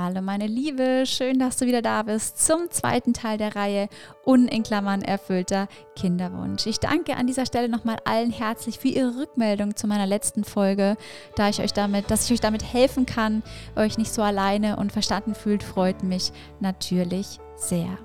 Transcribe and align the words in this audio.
Hallo 0.00 0.22
meine 0.22 0.46
Liebe, 0.46 1.06
schön, 1.06 1.40
dass 1.40 1.56
du 1.56 1.66
wieder 1.66 1.82
da 1.82 2.04
bist 2.04 2.38
zum 2.46 2.70
zweiten 2.70 3.14
Teil 3.14 3.36
der 3.36 3.56
Reihe 3.56 3.88
Un 4.24 4.46
erfüllter 4.46 5.66
Kinderwunsch. 5.96 6.66
Ich 6.66 6.78
danke 6.78 7.16
an 7.16 7.26
dieser 7.26 7.46
Stelle 7.46 7.68
nochmal 7.68 7.96
allen 8.04 8.30
herzlich 8.30 8.78
für 8.78 8.86
ihre 8.86 9.16
Rückmeldung 9.16 9.74
zu 9.74 9.88
meiner 9.88 10.06
letzten 10.06 10.44
Folge, 10.44 10.96
da 11.34 11.48
ich 11.48 11.60
euch 11.60 11.72
damit, 11.72 12.12
dass 12.12 12.26
ich 12.26 12.32
euch 12.32 12.40
damit 12.40 12.62
helfen 12.62 13.06
kann, 13.06 13.42
euch 13.74 13.98
nicht 13.98 14.14
so 14.14 14.22
alleine 14.22 14.76
und 14.76 14.92
verstanden 14.92 15.34
fühlt, 15.34 15.64
freut 15.64 16.04
mich 16.04 16.30
natürlich 16.60 17.40
sehr. 17.56 17.98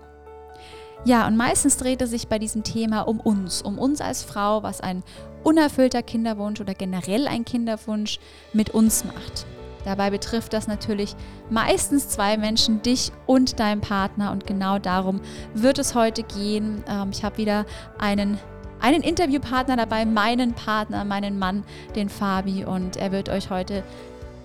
Ja, 1.05 1.27
und 1.27 1.37
meistens 1.37 1.77
dreht 1.77 2.01
es 2.01 2.09
sich 2.09 2.27
bei 2.27 2.39
diesem 2.39 2.63
Thema 2.63 3.01
um 3.01 3.19
uns, 3.19 3.61
um 3.61 3.77
uns 3.77 4.01
als 4.01 4.23
Frau, 4.23 4.63
was 4.63 4.81
ein 4.81 5.03
unerfüllter 5.43 6.01
Kinderwunsch 6.01 6.59
oder 6.59 6.73
generell 6.73 7.27
ein 7.27 7.45
Kinderwunsch 7.45 8.17
mit 8.51 8.71
uns 8.71 9.03
macht. 9.03 9.45
Dabei 9.85 10.09
betrifft 10.09 10.53
das 10.53 10.67
natürlich 10.67 11.15
meistens 11.49 12.09
zwei 12.09 12.37
Menschen, 12.37 12.81
dich 12.81 13.11
und 13.25 13.59
deinen 13.59 13.81
Partner. 13.81 14.31
Und 14.31 14.47
genau 14.47 14.79
darum 14.79 15.21
wird 15.53 15.79
es 15.79 15.95
heute 15.95 16.23
gehen. 16.23 16.83
Ähm, 16.87 17.09
ich 17.11 17.23
habe 17.23 17.37
wieder 17.37 17.65
einen, 17.99 18.39
einen 18.79 19.01
Interviewpartner 19.01 19.77
dabei, 19.77 20.05
meinen 20.05 20.53
Partner, 20.53 21.05
meinen 21.05 21.39
Mann, 21.39 21.63
den 21.95 22.09
Fabi. 22.09 22.65
Und 22.65 22.97
er 22.97 23.11
wird 23.11 23.29
euch 23.29 23.49
heute 23.49 23.83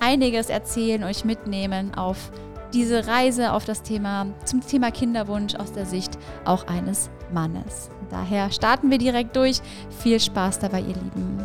einiges 0.00 0.48
erzählen, 0.48 1.04
euch 1.04 1.24
mitnehmen 1.24 1.94
auf 1.94 2.30
diese 2.72 3.06
Reise 3.06 3.52
auf 3.52 3.64
das 3.64 3.82
Thema, 3.82 4.26
zum 4.44 4.60
Thema 4.60 4.90
Kinderwunsch 4.90 5.54
aus 5.54 5.72
der 5.72 5.86
Sicht 5.86 6.18
auch 6.44 6.66
eines 6.66 7.10
Mannes. 7.32 7.90
Daher 8.10 8.50
starten 8.50 8.90
wir 8.90 8.98
direkt 8.98 9.36
durch. 9.36 9.60
Viel 10.02 10.20
Spaß 10.20 10.58
dabei, 10.58 10.80
ihr 10.80 10.94
Lieben. 10.94 11.38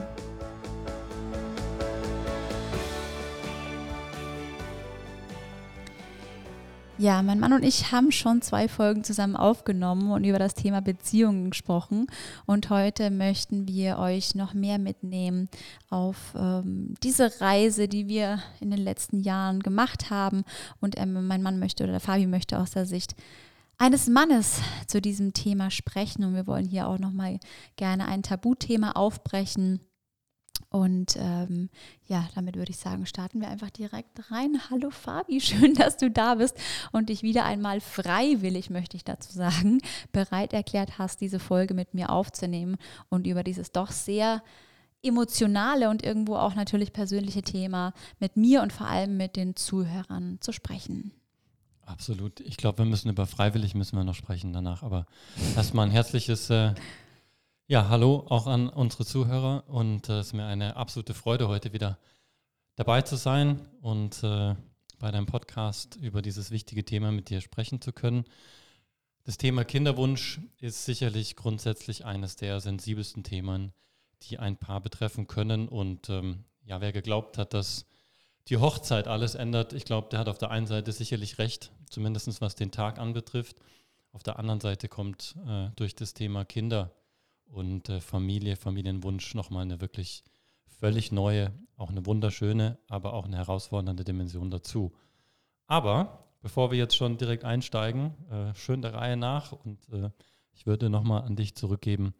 Ja, 7.03 7.21
mein 7.21 7.37
Mann 7.37 7.51
und 7.51 7.65
ich 7.65 7.91
haben 7.91 8.13
schon 8.13 8.41
zwei 8.41 8.69
Folgen 8.69 9.03
zusammen 9.03 9.35
aufgenommen 9.35 10.09
und 10.13 10.23
über 10.23 10.39
das 10.39 10.53
Thema 10.53 10.81
Beziehungen 10.81 11.49
gesprochen. 11.49 12.07
Und 12.45 12.69
heute 12.69 13.11
möchten 13.11 13.67
wir 13.67 13.97
euch 13.97 14.35
noch 14.35 14.53
mehr 14.53 14.79
mitnehmen 14.79 15.49
auf 15.89 16.33
ähm, 16.33 16.93
diese 17.03 17.41
Reise, 17.41 17.89
die 17.89 18.07
wir 18.07 18.41
in 18.61 18.71
den 18.71 18.79
letzten 18.79 19.19
Jahren 19.19 19.59
gemacht 19.59 20.11
haben. 20.11 20.45
Und 20.79 20.97
ähm, 20.97 21.27
mein 21.27 21.43
Mann 21.43 21.59
möchte 21.59 21.83
oder 21.83 21.99
Fabi 21.99 22.25
möchte 22.25 22.57
aus 22.57 22.71
der 22.71 22.85
Sicht 22.85 23.15
eines 23.77 24.07
Mannes 24.07 24.61
zu 24.87 25.01
diesem 25.01 25.33
Thema 25.33 25.71
sprechen. 25.71 26.23
Und 26.23 26.35
wir 26.35 26.47
wollen 26.47 26.69
hier 26.69 26.87
auch 26.87 26.99
nochmal 26.99 27.37
gerne 27.75 28.07
ein 28.07 28.23
Tabuthema 28.23 28.91
aufbrechen 28.91 29.81
und 30.73 31.17
ähm, 31.17 31.69
ja, 32.07 32.27
damit 32.33 32.55
würde 32.55 32.71
ich 32.71 32.77
sagen, 32.77 33.05
starten 33.05 33.39
wir 33.39 33.47
einfach 33.47 33.69
direkt 33.69 34.31
rein. 34.31 34.59
Hallo 34.71 34.89
Fabi, 34.89 35.39
schön, 35.41 35.75
dass 35.75 35.97
du 35.97 36.09
da 36.09 36.33
bist 36.33 36.57
und 36.91 37.09
dich 37.09 37.21
wieder 37.21 37.45
einmal 37.45 37.79
freiwillig, 37.79 38.71
möchte 38.71 38.97
ich 38.97 39.03
dazu 39.03 39.31
sagen, 39.31 39.81
bereit 40.11 40.51
erklärt 40.51 40.97
hast, 40.97 41.21
diese 41.21 41.37
Folge 41.37 41.75
mit 41.75 41.93
mir 41.93 42.09
aufzunehmen 42.09 42.77
und 43.09 43.27
über 43.27 43.43
dieses 43.43 43.71
doch 43.71 43.91
sehr 43.91 44.41
emotionale 45.03 45.91
und 45.91 46.03
irgendwo 46.03 46.37
auch 46.37 46.55
natürlich 46.55 46.91
persönliche 46.91 47.43
Thema 47.43 47.93
mit 48.19 48.35
mir 48.35 48.63
und 48.63 48.73
vor 48.73 48.87
allem 48.87 49.15
mit 49.15 49.35
den 49.35 49.55
Zuhörern 49.55 50.39
zu 50.41 50.53
sprechen. 50.53 51.11
Absolut. 51.85 52.39
Ich 52.39 52.57
glaube, 52.57 52.79
wir 52.79 52.85
müssen 52.85 53.09
über 53.09 53.27
freiwillig 53.27 53.75
müssen 53.75 53.95
wir 53.95 54.03
noch 54.03 54.15
sprechen 54.15 54.53
danach. 54.53 54.81
Aber 54.81 55.05
erstmal 55.55 55.85
ein 55.85 55.91
herzliches 55.91 56.49
äh, 56.49 56.73
ja, 57.67 57.87
hallo 57.87 58.25
auch 58.29 58.47
an 58.47 58.67
unsere 58.67 59.05
Zuhörer 59.05 59.63
und 59.67 60.09
äh, 60.09 60.19
es 60.19 60.27
ist 60.27 60.33
mir 60.33 60.45
eine 60.45 60.75
absolute 60.75 61.13
Freude, 61.13 61.47
heute 61.47 61.71
wieder 61.71 61.97
dabei 62.75 63.01
zu 63.03 63.15
sein 63.15 63.65
und 63.81 64.21
äh, 64.21 64.55
bei 64.99 65.11
deinem 65.11 65.27
Podcast 65.27 65.95
über 65.95 66.21
dieses 66.21 66.51
wichtige 66.51 66.83
Thema 66.83 67.11
mit 67.11 67.29
dir 67.29 67.39
sprechen 67.39 67.79
zu 67.79 67.93
können. 67.93 68.25
Das 69.23 69.37
Thema 69.37 69.63
Kinderwunsch 69.63 70.41
ist 70.59 70.83
sicherlich 70.83 71.37
grundsätzlich 71.37 72.03
eines 72.03 72.35
der 72.35 72.59
sensibelsten 72.59 73.23
Themen, 73.23 73.71
die 74.23 74.39
ein 74.39 74.57
Paar 74.57 74.81
betreffen 74.81 75.27
können. 75.27 75.69
Und 75.69 76.09
ähm, 76.09 76.43
ja, 76.65 76.81
wer 76.81 76.91
geglaubt 76.91 77.37
hat, 77.37 77.53
dass 77.53 77.85
die 78.49 78.57
Hochzeit 78.57 79.07
alles 79.07 79.35
ändert, 79.35 79.71
ich 79.71 79.85
glaube, 79.85 80.09
der 80.09 80.19
hat 80.19 80.27
auf 80.27 80.37
der 80.37 80.51
einen 80.51 80.67
Seite 80.67 80.91
sicherlich 80.91 81.37
recht, 81.37 81.71
zumindest 81.89 82.41
was 82.41 82.55
den 82.55 82.71
Tag 82.71 82.99
anbetrifft. 82.99 83.55
Auf 84.11 84.21
der 84.21 84.37
anderen 84.37 84.59
Seite 84.59 84.89
kommt 84.89 85.37
äh, 85.47 85.69
durch 85.77 85.95
das 85.95 86.13
Thema 86.13 86.43
Kinder 86.43 86.91
und 87.53 87.89
äh, 87.89 88.01
Familie, 88.01 88.55
Familienwunsch 88.55 89.35
nochmal 89.35 89.63
eine 89.63 89.79
wirklich 89.79 90.23
völlig 90.79 91.11
neue, 91.11 91.51
auch 91.77 91.89
eine 91.89 92.05
wunderschöne, 92.05 92.77
aber 92.89 93.13
auch 93.13 93.25
eine 93.25 93.37
herausfordernde 93.37 94.03
Dimension 94.03 94.49
dazu. 94.49 94.91
Aber 95.67 96.25
bevor 96.41 96.71
wir 96.71 96.77
jetzt 96.77 96.95
schon 96.95 97.17
direkt 97.17 97.45
einsteigen, 97.45 98.13
äh, 98.29 98.53
schön 98.55 98.81
der 98.81 98.93
Reihe 98.95 99.17
nach 99.17 99.51
und 99.51 99.87
äh, 99.91 100.09
ich 100.51 100.65
würde 100.65 100.89
nochmal 100.89 101.23
an 101.23 101.35
dich 101.35 101.55
zurückgeben, 101.55 102.13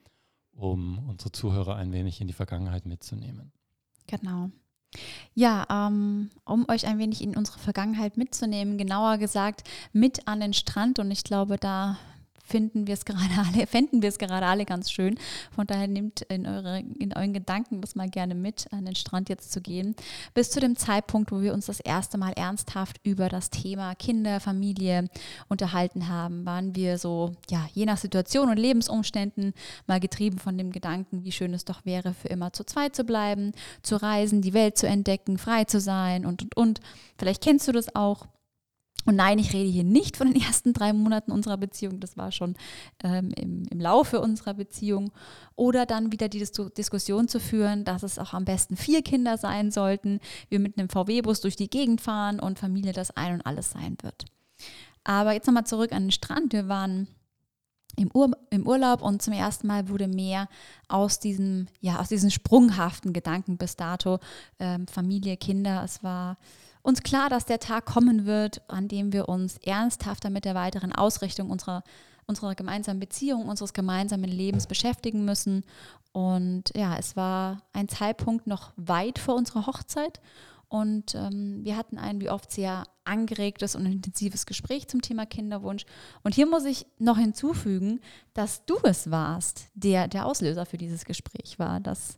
um 0.52 1.10
unsere 1.10 1.32
Zuhörer 1.32 1.76
ein 1.76 1.92
wenig 1.92 2.22
in 2.22 2.28
die 2.28 2.34
Vergangenheit 2.34 2.86
mitzunehmen. 2.86 3.52
Genau. 4.08 4.50
Ja, 5.34 5.66
ähm, 5.70 6.30
um 6.46 6.70
euch 6.70 6.86
ein 6.86 7.00
wenig 7.00 7.24
in 7.24 7.36
unsere 7.36 7.58
Vergangenheit 7.58 8.18
mitzunehmen, 8.18 8.78
genauer 8.78 9.18
gesagt 9.18 9.68
mit 9.92 10.28
an 10.28 10.40
den 10.40 10.54
Strand. 10.54 11.00
Und 11.00 11.10
ich 11.10 11.24
glaube, 11.24 11.58
da 11.58 11.98
finden 12.44 12.88
wir 12.88 12.94
es 12.94 13.06
gerade 13.06 13.30
alle, 13.48 13.66
fänden 13.66 14.02
wir 14.02 14.10
es 14.10 14.20
gerade 14.20 14.46
alle 14.46 14.66
ganz 14.66 14.92
schön. 14.92 15.18
Von 15.56 15.66
daher 15.66 15.88
nehmt 15.88 16.22
in, 16.24 16.46
eure, 16.46 16.80
in 17.00 17.14
euren 17.14 17.34
Gedanken 17.34 17.82
das 17.82 17.96
mal 17.96 18.10
gerne 18.10 18.36
mit, 18.36 18.68
an 18.72 18.86
den 18.86 18.96
Strand 18.96 19.30
jetzt 19.30 19.52
zu 19.52 19.62
gehen. 19.62 19.96
Bis 20.34 20.52
zu 20.52 20.60
dem 20.60 20.76
Zeitpunkt, 20.76 21.32
wo 21.32 21.42
wir 21.42 21.54
uns 21.54 21.66
das 21.66 21.80
erste 21.80 22.18
Mal 22.18 22.34
ernsthaft 22.34 23.00
über 23.04 23.30
das 23.30 23.50
Thema 23.50 23.96
Kinder, 23.96 24.40
Familie 24.40 25.08
unterhalten 25.48 26.10
haben, 26.10 26.46
waren 26.46 26.76
wir 26.76 26.98
so, 26.98 27.34
ja, 27.50 27.68
je 27.74 27.86
nach 27.86 27.98
Situation 27.98 28.50
und 28.50 28.58
Lebensumständen 28.58 29.54
mal 29.88 30.00
getrieben 30.00 30.38
von 30.38 30.58
dem 30.58 30.72
Gedanken, 30.72 31.24
wie 31.24 31.32
schön 31.32 31.54
es 31.54 31.66
doch 31.66 31.86
wäre, 31.86 32.14
für 32.14 32.28
immer 32.28 32.54
zu 32.54 32.66
zweit 32.66 32.96
zu 32.96 33.04
bleiben, 33.04 33.54
zu 33.82 33.96
reisen, 33.96 34.42
die 34.42 34.54
Welt 34.54 34.78
zu 34.78 34.88
entdecken, 34.88 35.38
frei 35.38 35.64
zu 35.64 35.80
sein 35.80 36.26
und, 36.26 36.44
und, 36.44 36.58
und. 36.58 36.80
Vielleicht 37.18 37.42
kennst 37.42 37.68
du 37.68 37.72
das 37.72 37.96
auch. 37.96 38.28
Und 39.06 39.16
nein, 39.16 39.40
ich 39.40 39.54
rede 39.54 39.70
hier 39.70 39.84
nicht 39.84 40.18
von 40.18 40.32
den 40.32 40.42
ersten 40.42 40.74
drei 40.74 40.94
Monaten 40.94 41.32
unserer 41.32 41.58
Beziehung, 41.58 42.00
das 42.00 42.18
war 42.18 42.32
schon 42.32 42.56
ähm, 43.04 43.32
im, 43.36 43.64
im 43.70 43.80
Laufe 43.80 44.22
unserer 44.22 44.54
Beziehung. 44.54 45.12
Oder 45.56 45.86
dann 45.86 46.12
wieder 46.12 46.30
die 46.30 46.40
Dis 46.40 46.52
Diskussion 46.52 47.28
zu 47.28 47.40
führen, 47.40 47.86
dass 47.86 48.04
es 48.04 48.20
auch 48.20 48.34
am 48.34 48.46
besten 48.46 48.78
vier 48.78 49.02
Kinder 49.02 49.38
sein 49.38 49.72
sollten, 49.72 50.20
wir 50.50 50.60
mit 50.60 50.78
einem 50.78 50.90
VW-Bus 50.90 51.42
durch 51.42 51.56
die 51.56 51.70
Gegend 51.70 52.02
fahren 52.02 52.40
und 52.40 52.60
Familie 52.60 52.94
das 52.94 53.12
ein 53.12 53.34
und 53.34 53.46
alles 53.46 53.72
sein 53.72 53.98
wird. 54.02 54.26
Aber 55.04 55.34
jetzt 55.34 55.48
nochmal 55.48 55.66
zurück 55.66 55.92
an 55.92 56.04
den 56.04 56.12
Strand. 56.12 56.54
Wir 56.54 56.68
waren 56.68 57.08
im, 57.96 58.10
Ur 58.14 58.32
im 58.50 58.66
Urlaub 58.66 59.02
und 59.02 59.22
zum 59.22 59.34
ersten 59.34 59.68
Mal 59.68 59.90
wurde 59.90 60.08
mehr 60.08 60.48
aus 60.88 61.20
diesem, 61.20 61.68
ja, 61.80 62.00
aus 62.00 62.10
diesen 62.10 62.32
sprunghaften 62.32 63.14
Gedanken 63.14 63.58
bis 63.58 63.76
dato, 63.76 64.20
ähm, 64.60 64.88
Familie, 64.88 65.38
Kinder, 65.38 65.84
es 65.84 66.04
war 66.04 66.38
uns 66.84 67.02
klar, 67.02 67.30
dass 67.30 67.46
der 67.46 67.60
Tag 67.60 67.86
kommen 67.86 68.26
wird, 68.26 68.62
an 68.70 68.88
dem 68.88 69.14
wir 69.14 69.30
uns 69.30 69.58
ernsthafter 69.58 70.30
mit 70.30 70.46
der 70.46 70.54
weiteren 70.54 70.92
Ausrichtung 70.92 71.50
unserer, 71.50 71.84
unserer 72.28 72.56
gemeinsamen 72.56 73.00
Beziehung, 73.00 73.48
unseres 73.48 73.74
gemeinsamen 73.74 74.30
Lebens 74.30 74.68
beschäftigen 74.68 75.26
müssen. 75.26 75.64
Und 76.12 76.72
ja, 76.76 76.98
es 76.98 77.16
war 77.16 77.64
ein 77.72 77.88
Zeitpunkt 77.88 78.48
noch 78.48 78.74
weit 78.76 79.18
vor 79.18 79.36
unserer 79.36 79.66
Hochzeit. 79.66 80.20
Und 80.68 81.14
ähm, 81.16 81.64
wir 81.64 81.78
hatten 81.78 81.98
ein 81.98 82.20
wie 82.20 82.30
oft 82.30 82.52
sehr 82.52 82.86
angeregtes 83.06 83.76
und 83.76 83.86
intensives 83.86 84.46
Gespräch 84.46 84.88
zum 84.88 85.02
Thema 85.02 85.26
Kinderwunsch. 85.26 85.86
Und 86.24 86.36
hier 86.36 86.48
muss 86.48 86.66
ich 86.66 86.86
noch 86.98 87.18
hinzufügen, 87.18 88.02
dass 88.34 88.66
du 88.66 88.78
es 88.84 89.12
warst, 89.12 89.68
der 89.76 90.08
der 90.08 90.26
Auslöser 90.26 90.66
für 90.66 90.78
dieses 90.78 91.06
Gespräch 91.06 91.60
war, 91.60 91.80
dass, 91.80 92.18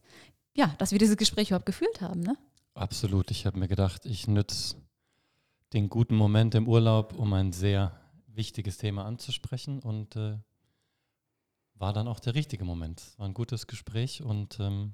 ja, 0.56 0.74
dass 0.78 0.92
wir 0.92 1.00
dieses 1.00 1.18
Gespräch 1.18 1.50
überhaupt 1.50 1.66
geführt 1.66 2.00
haben. 2.02 2.22
Ne? 2.22 2.38
Absolut. 2.75 3.31
Ich 3.31 3.46
habe 3.46 3.58
mir 3.58 3.69
gedacht, 3.69 4.06
ich 4.06 4.27
nütze 4.27 4.75
den 5.72 5.89
guten 5.89 6.16
Moment 6.16 6.56
im 6.56 6.68
Urlaub, 6.68 7.13
um 7.18 7.33
ein 7.33 7.54
sehr 7.54 7.94
wichtiges 8.27 8.77
Thema 8.77 9.06
anzusprechen 9.06 9.80
und 9.80 10.18
äh, 10.18 10.38
war 11.75 11.94
dann 11.94 12.10
auch 12.10 12.19
der 12.19 12.36
richtige 12.36 12.66
Moment. 12.66 13.01
War 13.18 13.27
ein 13.27 13.33
gutes 13.33 13.68
Gespräch 13.68 14.22
und 14.22 14.60
ähm, 14.60 14.94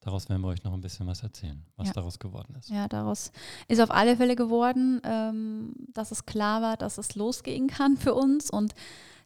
daraus 0.00 0.28
werden 0.28 0.42
wir 0.42 0.48
euch 0.48 0.62
noch 0.62 0.72
ein 0.72 0.80
bisschen 0.80 1.08
was 1.08 1.24
erzählen, 1.24 1.66
was 1.76 1.88
ja. 1.88 1.94
daraus 1.94 2.20
geworden 2.20 2.54
ist. 2.54 2.70
Ja, 2.70 2.86
daraus 2.86 3.32
ist 3.66 3.80
auf 3.80 3.90
alle 3.90 4.16
Fälle 4.16 4.36
geworden, 4.36 5.00
ähm, 5.04 5.74
dass 5.92 6.12
es 6.12 6.24
klar 6.24 6.62
war, 6.62 6.76
dass 6.76 6.98
es 6.98 7.16
losgehen 7.16 7.66
kann 7.66 7.96
für 7.96 8.14
uns 8.14 8.48
und 8.48 8.74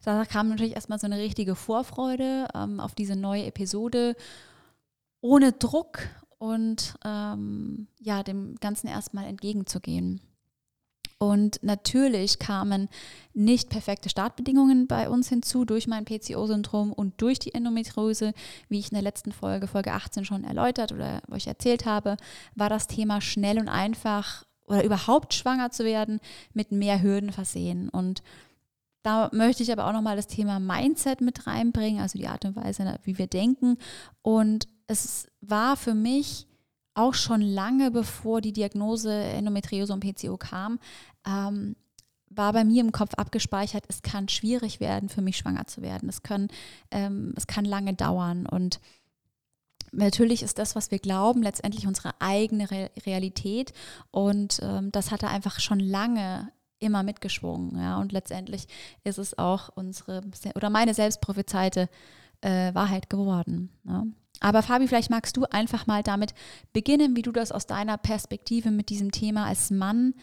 da 0.02 0.24
kam 0.24 0.48
natürlich 0.48 0.74
erstmal 0.74 0.98
so 0.98 1.06
eine 1.06 1.18
richtige 1.18 1.54
Vorfreude 1.54 2.48
ähm, 2.54 2.80
auf 2.80 2.94
diese 2.94 3.16
neue 3.16 3.44
Episode 3.44 4.16
ohne 5.20 5.52
Druck 5.52 5.98
und 6.38 6.94
ähm, 7.04 7.88
ja, 7.98 8.22
dem 8.22 8.56
Ganzen 8.56 8.88
erstmal 8.88 9.26
entgegenzugehen. 9.26 10.20
Und 11.18 11.62
natürlich 11.62 12.38
kamen 12.38 12.88
nicht 13.32 13.70
perfekte 13.70 14.10
Startbedingungen 14.10 14.86
bei 14.86 15.08
uns 15.08 15.30
hinzu 15.30 15.64
durch 15.64 15.86
mein 15.86 16.04
PCO-Syndrom 16.04 16.92
und 16.92 17.20
durch 17.22 17.38
die 17.38 17.54
Endometriose. 17.54 18.34
Wie 18.68 18.78
ich 18.78 18.90
in 18.90 18.96
der 18.96 19.02
letzten 19.02 19.32
Folge, 19.32 19.66
Folge 19.66 19.92
18 19.92 20.26
schon 20.26 20.44
erläutert 20.44 20.92
oder 20.92 21.22
euch 21.30 21.46
erzählt 21.46 21.86
habe, 21.86 22.18
war 22.54 22.68
das 22.68 22.86
Thema 22.86 23.22
schnell 23.22 23.58
und 23.58 23.68
einfach 23.68 24.44
oder 24.66 24.84
überhaupt 24.84 25.32
schwanger 25.32 25.70
zu 25.70 25.84
werden, 25.84 26.20
mit 26.52 26.72
mehr 26.72 27.02
Hürden 27.02 27.32
versehen. 27.32 27.88
Und 27.88 28.22
da 29.02 29.30
möchte 29.32 29.62
ich 29.62 29.72
aber 29.72 29.86
auch 29.86 29.92
nochmal 29.92 30.16
das 30.16 30.26
Thema 30.26 30.58
Mindset 30.58 31.20
mit 31.20 31.46
reinbringen, 31.46 32.02
also 32.02 32.18
die 32.18 32.26
Art 32.26 32.44
und 32.44 32.56
Weise, 32.56 32.98
wie 33.04 33.16
wir 33.16 33.28
denken. 33.28 33.78
Und 34.22 34.66
es 34.86 35.26
war 35.40 35.76
für 35.76 35.94
mich 35.94 36.46
auch 36.94 37.14
schon 37.14 37.40
lange 37.40 37.90
bevor 37.90 38.40
die 38.40 38.52
Diagnose 38.52 39.12
Endometriose 39.12 39.92
und 39.92 40.00
PCO 40.00 40.36
kam, 40.36 40.78
ähm, 41.26 41.76
war 42.30 42.52
bei 42.52 42.64
mir 42.64 42.82
im 42.82 42.92
Kopf 42.92 43.14
abgespeichert, 43.14 43.84
es 43.88 44.02
kann 44.02 44.28
schwierig 44.28 44.80
werden, 44.80 45.08
für 45.08 45.22
mich 45.22 45.36
schwanger 45.36 45.66
zu 45.66 45.82
werden. 45.82 46.08
Es, 46.08 46.22
können, 46.22 46.48
ähm, 46.90 47.34
es 47.36 47.46
kann 47.46 47.64
lange 47.64 47.94
dauern. 47.94 48.46
Und 48.46 48.80
natürlich 49.92 50.42
ist 50.42 50.58
das, 50.58 50.74
was 50.74 50.90
wir 50.90 50.98
glauben, 50.98 51.42
letztendlich 51.42 51.86
unsere 51.86 52.14
eigene 52.20 52.70
Re 52.70 52.90
Realität. 53.04 53.72
Und 54.10 54.60
ähm, 54.62 54.90
das 54.92 55.10
hatte 55.10 55.28
einfach 55.28 55.60
schon 55.60 55.80
lange 55.80 56.50
immer 56.78 57.02
mitgeschwungen. 57.02 57.78
Ja? 57.78 57.98
Und 57.98 58.12
letztendlich 58.12 58.66
ist 59.04 59.18
es 59.18 59.38
auch 59.38 59.70
unsere 59.74 60.22
oder 60.54 60.70
meine 60.70 60.94
selbstprophezeite 60.94 61.88
äh, 62.42 62.74
Wahrheit 62.74 63.08
geworden. 63.08 63.70
Ja? 63.84 64.04
Aber 64.40 64.62
Fabi, 64.62 64.86
vielleicht 64.86 65.10
magst 65.10 65.36
du 65.36 65.44
einfach 65.44 65.86
mal 65.86 66.02
damit 66.02 66.34
beginnen, 66.72 67.16
wie 67.16 67.22
du 67.22 67.32
das 67.32 67.52
aus 67.52 67.66
deiner 67.66 67.96
Perspektive 67.96 68.70
mit 68.70 68.90
diesem 68.90 69.10
Thema 69.10 69.46
als 69.46 69.70
Mann 69.70 70.14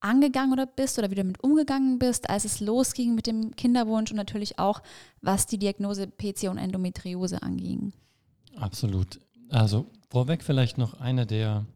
angegangen 0.00 0.52
oder 0.52 0.66
bist 0.66 0.98
oder 0.98 1.10
wie 1.10 1.14
du 1.14 1.22
damit 1.22 1.42
umgegangen 1.42 1.98
bist, 1.98 2.28
als 2.28 2.44
es 2.44 2.60
losging 2.60 3.14
mit 3.14 3.26
dem 3.26 3.56
Kinderwunsch 3.56 4.10
und 4.10 4.16
natürlich 4.16 4.58
auch, 4.58 4.82
was 5.20 5.46
die 5.46 5.58
Diagnose 5.58 6.06
PC 6.06 6.50
und 6.50 6.58
Endometriose 6.58 7.42
anging. 7.42 7.92
Absolut. 8.56 9.20
Also 9.48 9.86
vorweg 10.08 10.42
vielleicht 10.42 10.78
noch 10.78 11.00
einer 11.00 11.26
der 11.26 11.66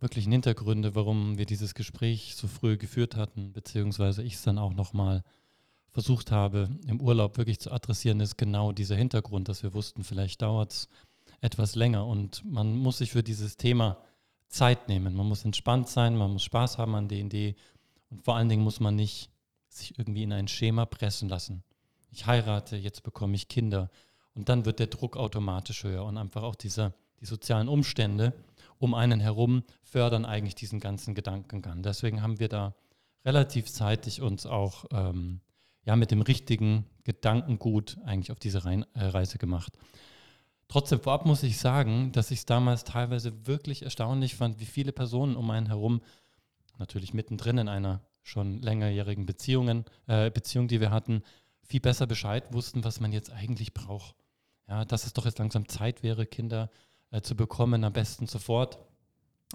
wirklichen 0.00 0.32
Hintergründe, 0.32 0.94
warum 0.94 1.38
wir 1.38 1.46
dieses 1.46 1.74
Gespräch 1.74 2.34
so 2.36 2.48
früh 2.48 2.78
geführt 2.78 3.16
hatten, 3.16 3.52
beziehungsweise 3.52 4.22
ich 4.22 4.34
es 4.34 4.42
dann 4.42 4.58
auch 4.58 4.72
nochmal 4.72 5.22
versucht 5.92 6.30
habe, 6.30 6.68
im 6.86 7.00
Urlaub 7.00 7.36
wirklich 7.36 7.60
zu 7.60 7.72
adressieren, 7.72 8.20
ist 8.20 8.38
genau 8.38 8.72
dieser 8.72 8.96
Hintergrund, 8.96 9.48
dass 9.48 9.62
wir 9.62 9.74
wussten, 9.74 10.04
vielleicht 10.04 10.42
dauert 10.42 10.72
es 10.72 10.88
etwas 11.40 11.74
länger 11.74 12.06
und 12.06 12.44
man 12.44 12.76
muss 12.76 12.98
sich 12.98 13.10
für 13.10 13.22
dieses 13.22 13.56
Thema 13.56 13.98
Zeit 14.48 14.88
nehmen. 14.88 15.14
Man 15.14 15.26
muss 15.26 15.44
entspannt 15.44 15.88
sein, 15.88 16.16
man 16.16 16.32
muss 16.32 16.42
Spaß 16.42 16.78
haben 16.78 16.94
an 16.94 17.08
D&D 17.08 17.56
und 18.10 18.22
vor 18.22 18.36
allen 18.36 18.48
Dingen 18.48 18.62
muss 18.62 18.80
man 18.80 18.96
nicht 18.96 19.30
sich 19.68 19.98
irgendwie 19.98 20.24
in 20.24 20.32
ein 20.32 20.48
Schema 20.48 20.86
pressen 20.86 21.28
lassen. 21.28 21.62
Ich 22.10 22.26
heirate, 22.26 22.76
jetzt 22.76 23.02
bekomme 23.02 23.36
ich 23.36 23.48
Kinder 23.48 23.90
und 24.34 24.48
dann 24.48 24.64
wird 24.64 24.80
der 24.80 24.88
Druck 24.88 25.16
automatisch 25.16 25.84
höher 25.84 26.04
und 26.04 26.18
einfach 26.18 26.42
auch 26.42 26.56
dieser, 26.56 26.92
die 27.20 27.26
sozialen 27.26 27.68
Umstände 27.68 28.32
um 28.78 28.94
einen 28.94 29.20
herum 29.20 29.62
fördern 29.82 30.24
eigentlich 30.24 30.54
diesen 30.54 30.80
ganzen 30.80 31.14
Gedankengang. 31.14 31.82
Deswegen 31.82 32.22
haben 32.22 32.40
wir 32.40 32.48
da 32.48 32.74
relativ 33.24 33.70
zeitig 33.70 34.22
uns 34.22 34.46
auch 34.46 34.86
ähm, 34.90 35.40
ja, 35.84 35.96
mit 35.96 36.10
dem 36.10 36.22
richtigen 36.22 36.86
Gedankengut 37.04 37.98
eigentlich 38.04 38.32
auf 38.32 38.38
diese 38.38 38.58
äh, 38.58 38.84
Reise 38.94 39.38
gemacht. 39.38 39.76
Trotzdem 40.68 41.00
vorab 41.00 41.26
muss 41.26 41.42
ich 41.42 41.58
sagen, 41.58 42.12
dass 42.12 42.30
ich 42.30 42.40
es 42.40 42.46
damals 42.46 42.84
teilweise 42.84 43.46
wirklich 43.46 43.82
erstaunlich 43.82 44.36
fand, 44.36 44.60
wie 44.60 44.66
viele 44.66 44.92
Personen 44.92 45.34
um 45.34 45.50
einen 45.50 45.66
herum, 45.66 46.00
natürlich 46.78 47.12
mittendrin 47.12 47.58
in 47.58 47.68
einer 47.68 48.00
schon 48.22 48.62
längerjährigen 48.62 49.26
Beziehungen, 49.26 49.84
äh, 50.06 50.30
Beziehung, 50.30 50.68
die 50.68 50.80
wir 50.80 50.90
hatten, 50.90 51.22
viel 51.62 51.80
besser 51.80 52.06
Bescheid 52.06 52.52
wussten, 52.52 52.84
was 52.84 53.00
man 53.00 53.12
jetzt 53.12 53.32
eigentlich 53.32 53.74
braucht. 53.74 54.14
Ja, 54.68 54.84
dass 54.84 55.06
es 55.06 55.12
doch 55.12 55.24
jetzt 55.24 55.38
langsam 55.38 55.68
Zeit 55.68 56.02
wäre, 56.02 56.26
Kinder 56.26 56.70
äh, 57.10 57.20
zu 57.20 57.34
bekommen, 57.34 57.82
am 57.82 57.92
besten 57.92 58.26
sofort. 58.26 58.78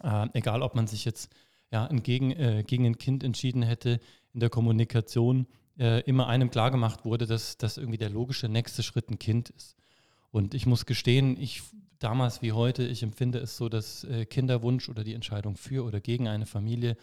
Äh, 0.03 0.27
egal, 0.33 0.61
ob 0.61 0.75
man 0.75 0.87
sich 0.87 1.05
jetzt 1.05 1.33
ja, 1.71 1.87
gegen, 1.87 2.31
äh, 2.31 2.63
gegen 2.65 2.85
ein 2.85 2.97
Kind 2.97 3.23
entschieden 3.23 3.61
hätte 3.61 3.99
in 4.33 4.41
der 4.41 4.49
Kommunikation, 4.49 5.47
äh, 5.77 6.01
immer 6.01 6.27
einem 6.27 6.49
klargemacht 6.49 7.05
wurde, 7.05 7.25
dass 7.25 7.57
das 7.57 7.77
irgendwie 7.77 7.97
der 7.97 8.09
logische 8.09 8.49
nächste 8.49 8.83
Schritt 8.83 9.09
ein 9.09 9.19
Kind 9.19 9.49
ist. 9.49 9.75
Und 10.31 10.53
ich 10.53 10.65
muss 10.65 10.85
gestehen, 10.85 11.39
ich 11.39 11.63
damals 11.99 12.41
wie 12.41 12.51
heute, 12.51 12.83
ich 12.83 13.03
empfinde 13.03 13.39
es 13.39 13.57
so, 13.57 13.69
dass 13.69 14.03
äh, 14.03 14.25
Kinderwunsch 14.25 14.89
oder 14.89 15.03
die 15.03 15.13
Entscheidung 15.13 15.55
für 15.55 15.85
oder 15.85 15.99
gegen 16.01 16.27
eine 16.27 16.45
Familie 16.45 16.97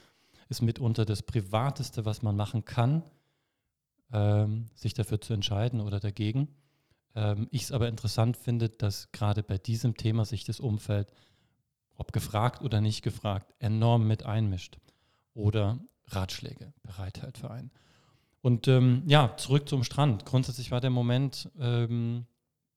ist 0.48 0.62
mitunter 0.62 1.04
das 1.04 1.22
Privateste, 1.22 2.04
was 2.04 2.22
man 2.22 2.36
machen 2.36 2.64
kann, 2.64 3.02
ähm, 4.12 4.66
sich 4.74 4.94
dafür 4.94 5.20
zu 5.20 5.32
entscheiden 5.32 5.80
oder 5.80 5.98
dagegen. 5.98 6.48
Ähm, 7.14 7.48
ich 7.50 7.62
es 7.62 7.72
aber 7.72 7.88
interessant 7.88 8.36
finde, 8.36 8.68
dass 8.68 9.10
gerade 9.12 9.42
bei 9.42 9.58
diesem 9.58 9.96
Thema 9.96 10.24
sich 10.24 10.44
das 10.44 10.60
Umfeld, 10.60 11.12
ob 11.96 12.12
gefragt 12.12 12.62
oder 12.62 12.80
nicht 12.80 13.02
gefragt, 13.02 13.54
enorm 13.58 14.06
mit 14.06 14.24
einmischt 14.24 14.78
oder 15.34 15.78
Ratschläge 16.08 16.72
bereithält 16.82 17.38
für 17.38 17.50
einen. 17.50 17.70
Und 18.42 18.66
ähm, 18.66 19.04
ja, 19.06 19.36
zurück 19.36 19.68
zum 19.68 19.84
Strand. 19.84 20.26
Grundsätzlich 20.26 20.72
war 20.72 20.80
der 20.80 20.90
Moment, 20.90 21.48
ähm, 21.58 22.26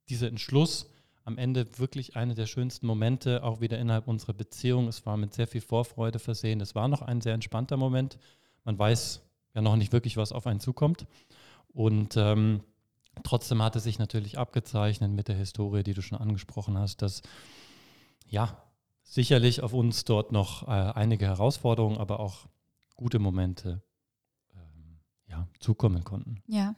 dieser 0.09 0.27
Entschluss 0.27 0.91
am 1.23 1.39
Ende 1.39 1.79
wirklich 1.79 2.15
eine 2.15 2.35
der 2.35 2.45
schönsten 2.45 2.85
Momente, 2.85 3.43
auch 3.43 3.59
wieder 3.61 3.79
innerhalb 3.79 4.07
unserer 4.07 4.33
Beziehung. 4.33 4.87
Es 4.87 5.07
war 5.07 5.17
mit 5.17 5.33
sehr 5.33 5.47
viel 5.47 5.61
Vorfreude 5.61 6.19
versehen. 6.19 6.61
Es 6.61 6.75
war 6.75 6.87
noch 6.87 7.01
ein 7.01 7.19
sehr 7.19 7.33
entspannter 7.33 7.77
Moment. 7.77 8.19
Man 8.63 8.77
weiß 8.77 9.21
ja 9.55 9.61
noch 9.61 9.75
nicht 9.75 9.91
wirklich, 9.91 10.17
was 10.17 10.31
auf 10.31 10.45
einen 10.45 10.59
zukommt. 10.59 11.07
Und 11.73 12.15
ähm, 12.15 12.61
trotzdem 13.23 13.63
hat 13.63 13.75
es 13.75 13.83
sich 13.83 13.97
natürlich 13.97 14.37
abgezeichnet 14.37 15.11
mit 15.11 15.27
der 15.27 15.35
Historie, 15.35 15.81
die 15.81 15.95
du 15.95 16.03
schon 16.03 16.19
angesprochen 16.19 16.77
hast, 16.77 17.01
dass 17.01 17.23
ja 18.27 18.55
sicherlich 19.01 19.63
auf 19.63 19.73
uns 19.73 20.05
dort 20.05 20.31
noch 20.31 20.67
äh, 20.67 20.71
einige 20.71 21.25
Herausforderungen, 21.25 21.97
aber 21.97 22.19
auch 22.19 22.45
gute 22.95 23.17
Momente 23.17 23.81
ja, 25.29 25.47
zukommen 25.59 26.03
konnten. 26.03 26.41
Ja. 26.47 26.75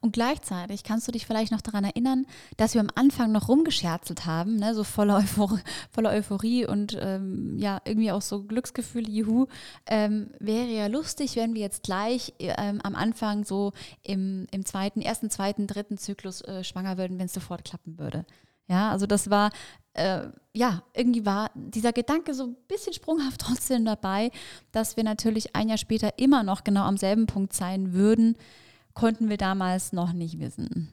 Und 0.00 0.12
gleichzeitig 0.12 0.84
kannst 0.84 1.06
du 1.06 1.12
dich 1.12 1.26
vielleicht 1.26 1.52
noch 1.52 1.60
daran 1.60 1.84
erinnern, 1.84 2.26
dass 2.56 2.74
wir 2.74 2.80
am 2.80 2.90
Anfang 2.94 3.32
noch 3.32 3.48
rumgescherzelt 3.48 4.26
haben, 4.26 4.56
ne, 4.56 4.74
so 4.74 4.84
voller, 4.84 5.16
Euphor 5.18 5.60
voller 5.90 6.10
Euphorie 6.10 6.66
und 6.66 6.96
ähm, 7.00 7.58
ja, 7.58 7.80
irgendwie 7.84 8.10
auch 8.12 8.22
so 8.22 8.42
Glücksgefühl, 8.42 9.08
juhu. 9.08 9.46
Ähm, 9.86 10.30
wäre 10.38 10.68
ja 10.68 10.86
lustig, 10.86 11.36
wenn 11.36 11.54
wir 11.54 11.60
jetzt 11.60 11.82
gleich 11.82 12.34
ähm, 12.38 12.80
am 12.82 12.94
Anfang 12.94 13.44
so 13.44 13.72
im, 14.02 14.46
im 14.50 14.64
zweiten, 14.64 15.00
ersten, 15.00 15.30
zweiten, 15.30 15.66
dritten 15.66 15.98
Zyklus 15.98 16.40
äh, 16.42 16.64
schwanger 16.64 16.98
würden, 16.98 17.18
wenn 17.18 17.26
es 17.26 17.34
sofort 17.34 17.64
klappen 17.64 17.98
würde. 17.98 18.24
Ja, 18.68 18.90
also 18.90 19.06
das 19.06 19.30
war, 19.30 19.50
äh, 19.94 20.22
ja, 20.54 20.82
irgendwie 20.94 21.24
war 21.24 21.50
dieser 21.54 21.92
Gedanke 21.92 22.34
so 22.34 22.44
ein 22.44 22.56
bisschen 22.68 22.92
sprunghaft 22.92 23.40
trotzdem 23.46 23.84
dabei, 23.84 24.30
dass 24.72 24.96
wir 24.96 25.04
natürlich 25.04 25.54
ein 25.54 25.68
Jahr 25.68 25.78
später 25.78 26.18
immer 26.18 26.42
noch 26.42 26.64
genau 26.64 26.82
am 26.82 26.96
selben 26.96 27.26
Punkt 27.26 27.52
sein 27.52 27.92
würden, 27.92 28.36
konnten 28.94 29.28
wir 29.28 29.36
damals 29.36 29.92
noch 29.92 30.12
nicht 30.12 30.40
wissen. 30.40 30.92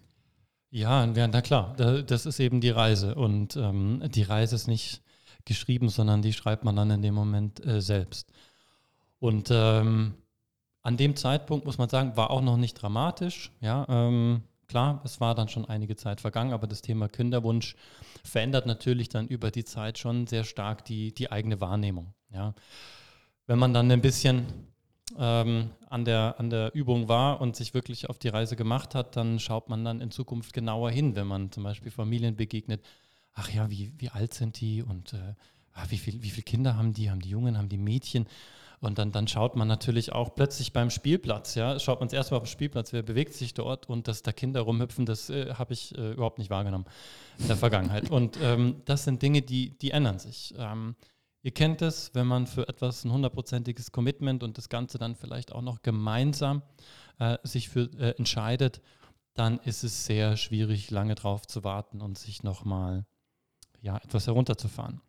Ja, 0.70 1.06
na 1.06 1.42
klar, 1.42 1.76
das 1.76 2.26
ist 2.26 2.40
eben 2.40 2.60
die 2.60 2.72
Reise. 2.72 3.14
Und 3.14 3.56
ähm, 3.56 4.02
die 4.10 4.24
Reise 4.24 4.56
ist 4.56 4.68
nicht 4.68 5.04
geschrieben, 5.46 5.90
sondern 5.90 6.24
die 6.24 6.34
schreibt 6.34 6.64
man 6.64 6.76
dann 6.76 6.90
in 6.90 7.02
dem 7.02 7.14
Moment 7.14 7.64
äh, 7.66 7.80
selbst. 7.80 8.32
Und 9.20 9.50
ähm, 9.52 10.16
an 10.82 10.98
dem 10.98 11.16
Zeitpunkt, 11.16 11.66
muss 11.66 11.78
man 11.78 11.90
sagen, 11.90 12.18
war 12.18 12.32
auch 12.32 12.42
noch 12.42 12.58
nicht 12.58 12.74
dramatisch. 12.74 13.52
Ja, 13.62 13.86
ähm, 13.88 14.42
klar, 14.74 15.02
es 15.04 15.22
war 15.22 15.36
dann 15.36 15.50
schon 15.50 15.66
einige 15.66 15.96
Zeit 15.96 16.20
vergangen, 16.20 16.52
aber 16.52 16.66
das 16.66 16.82
Thema 16.82 17.08
Kinderwunsch 17.08 17.76
verändert 18.24 18.66
natürlich 18.66 19.08
dann 19.08 19.28
über 19.28 19.52
die 19.52 19.66
Zeit 19.66 20.00
schon 20.00 20.26
sehr 20.26 20.44
stark 20.44 20.84
die, 20.86 21.14
die 21.14 21.32
eigene 21.32 21.62
Wahrnehmung. 21.62 22.16
Ja. 22.32 22.56
Wenn 23.46 23.60
man 23.60 23.76
dann 23.76 23.92
ein 23.92 24.02
bisschen 24.02 24.48
ähm, 25.20 25.70
an, 25.92 26.06
der, 26.06 26.40
an 26.40 26.50
der 26.50 26.74
Übung 26.74 27.08
war 27.08 27.40
und 27.40 27.56
sich 27.56 27.76
wirklich 27.76 28.10
auf 28.10 28.18
die 28.18 28.30
Reise 28.30 28.56
gemacht 28.56 28.96
hat, 28.96 29.16
dann 29.16 29.38
schaut 29.38 29.70
man 29.70 29.86
dann 29.86 30.02
in 30.02 30.10
Zukunft 30.10 30.54
genauer 30.54 30.90
hin, 30.90 31.16
wenn 31.16 31.28
man 31.28 31.52
zum 31.52 31.62
Beispiel 31.62 31.92
Familien 31.92 32.36
begegnet. 32.36 32.84
Ach 33.36 33.52
ja, 33.52 33.70
wie, 33.70 33.94
wie 34.00 34.10
alt 34.10 34.34
sind 34.34 34.60
die 34.60 34.82
und 34.82 35.14
äh, 35.14 35.36
ah, 35.74 35.86
wie, 35.90 36.00
viel, 36.00 36.24
wie 36.24 36.32
viele 36.32 36.46
Kinder 36.46 36.78
haben 36.78 36.94
die? 36.94 37.12
Haben 37.12 37.22
die 37.22 37.30
Jungen, 37.30 37.60
haben 37.60 37.70
die 37.70 37.78
Mädchen? 37.78 38.26
Und 38.84 38.98
dann, 38.98 39.12
dann 39.12 39.28
schaut 39.28 39.56
man 39.56 39.68
natürlich 39.68 40.12
auch 40.12 40.36
plötzlich 40.36 40.74
beim 40.74 40.90
Spielplatz, 40.90 41.56
ja, 41.56 41.80
schaut 41.80 42.00
man 42.00 42.10
erstmal 42.10 42.42
auf 42.42 42.48
den 42.48 42.52
Spielplatz, 42.52 42.94
wer 42.94 43.04
bewegt 43.04 43.34
sich 43.34 43.54
dort 43.54 43.90
und 43.90 44.08
dass 44.08 44.24
da 44.24 44.32
Kinder 44.32 44.62
rumhüpfen, 44.62 45.06
das 45.06 45.30
äh, 45.30 45.54
habe 45.54 45.74
ich 45.74 45.98
äh, 45.98 46.12
überhaupt 46.12 46.38
nicht 46.38 46.50
wahrgenommen 46.50 46.86
in 47.40 47.48
der 47.48 47.58
Vergangenheit. 47.58 48.10
Und 48.12 48.38
ähm, 48.42 48.82
das 48.86 49.04
sind 49.04 49.22
Dinge, 49.22 49.42
die, 49.42 49.78
die 49.78 49.92
ändern 49.92 50.20
sich. 50.20 50.54
Ähm, 50.58 50.96
Ihr 51.46 51.52
kennt 51.52 51.82
es, 51.82 52.16
wenn 52.16 52.26
man 52.26 52.48
für 52.48 52.70
etwas 52.70 53.04
ein 53.04 53.12
hundertprozentiges 53.12 53.92
Commitment 53.92 54.44
und 54.44 54.58
das 54.58 54.70
Ganze 54.70 54.98
dann 54.98 55.14
vielleicht 55.14 55.52
auch 55.52 55.62
noch 55.62 55.82
gemeinsam 55.82 56.64
äh, 57.20 57.38
sich 57.44 57.68
für 57.68 57.92
äh, 58.00 58.16
entscheidet, 58.18 58.82
dann 59.34 59.60
ist 59.60 59.84
es 59.84 60.06
sehr 60.06 60.38
schwierig, 60.38 60.90
lange 60.90 61.16
drauf 61.16 61.46
zu 61.46 61.66
warten 61.66 62.02
und 62.02 62.18
sich 62.18 62.44
nochmal 62.44 63.06
ja, 63.82 63.98
etwas 63.98 64.28
herunterzufahren. 64.28 65.02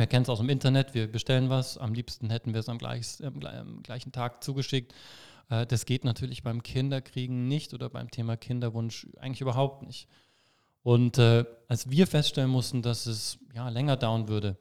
Wir 0.00 0.06
kennen 0.06 0.22
es 0.22 0.30
aus 0.30 0.38
dem 0.38 0.48
Internet, 0.48 0.94
wir 0.94 1.12
bestellen 1.12 1.50
was, 1.50 1.76
am 1.76 1.92
liebsten 1.92 2.30
hätten 2.30 2.54
wir 2.54 2.60
es 2.60 2.70
am, 2.70 2.78
gleich, 2.78 3.18
am 3.22 3.82
gleichen 3.82 4.12
Tag 4.12 4.42
zugeschickt. 4.42 4.94
Äh, 5.50 5.66
das 5.66 5.84
geht 5.84 6.04
natürlich 6.04 6.42
beim 6.42 6.62
Kinderkriegen 6.62 7.48
nicht 7.48 7.74
oder 7.74 7.90
beim 7.90 8.10
Thema 8.10 8.38
Kinderwunsch 8.38 9.06
eigentlich 9.18 9.42
überhaupt 9.42 9.82
nicht. 9.82 10.08
Und 10.82 11.18
äh, 11.18 11.44
als 11.68 11.90
wir 11.90 12.06
feststellen 12.06 12.48
mussten, 12.48 12.80
dass 12.80 13.04
es 13.04 13.40
ja, 13.52 13.68
länger 13.68 13.98
dauern 13.98 14.28
würde, 14.28 14.56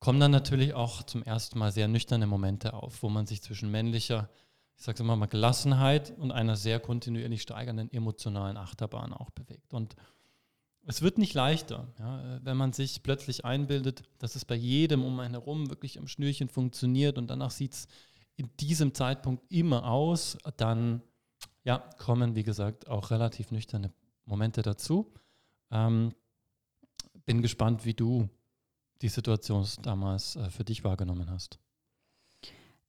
kommen 0.00 0.18
dann 0.18 0.32
natürlich 0.32 0.74
auch 0.74 1.04
zum 1.04 1.22
ersten 1.22 1.60
Mal 1.60 1.70
sehr 1.70 1.86
nüchterne 1.86 2.26
Momente 2.26 2.74
auf, 2.74 3.04
wo 3.04 3.08
man 3.08 3.24
sich 3.24 3.40
zwischen 3.40 3.70
männlicher, 3.70 4.30
ich 4.76 4.82
sage 4.82 4.96
es 4.96 5.00
immer 5.00 5.14
mal, 5.14 5.26
Gelassenheit 5.26 6.12
und 6.18 6.32
einer 6.32 6.56
sehr 6.56 6.80
kontinuierlich 6.80 7.42
steigenden 7.42 7.92
emotionalen 7.92 8.56
Achterbahn 8.56 9.12
auch 9.12 9.30
bewegt. 9.30 9.72
Und 9.74 9.94
es 10.86 11.02
wird 11.02 11.18
nicht 11.18 11.34
leichter, 11.34 11.86
ja, 11.98 12.40
wenn 12.42 12.56
man 12.56 12.72
sich 12.72 13.02
plötzlich 13.02 13.44
einbildet, 13.44 14.02
dass 14.18 14.34
es 14.34 14.44
bei 14.44 14.54
jedem 14.54 15.04
um 15.04 15.20
einen 15.20 15.34
herum 15.34 15.70
wirklich 15.70 15.98
am 15.98 16.08
Schnürchen 16.08 16.48
funktioniert 16.48 17.18
und 17.18 17.28
danach 17.28 17.50
sieht 17.50 17.72
es 17.72 17.88
in 18.36 18.50
diesem 18.58 18.94
Zeitpunkt 18.94 19.44
immer 19.50 19.84
aus, 19.84 20.38
dann 20.56 21.02
ja, 21.64 21.78
kommen, 21.98 22.34
wie 22.34 22.42
gesagt, 22.42 22.88
auch 22.88 23.10
relativ 23.10 23.50
nüchterne 23.52 23.92
Momente 24.24 24.62
dazu. 24.62 25.12
Ähm, 25.70 26.12
bin 27.24 27.42
gespannt, 27.42 27.84
wie 27.84 27.94
du 27.94 28.28
die 29.00 29.08
Situation 29.08 29.66
damals 29.82 30.36
äh, 30.36 30.50
für 30.50 30.64
dich 30.64 30.82
wahrgenommen 30.82 31.30
hast. 31.30 31.58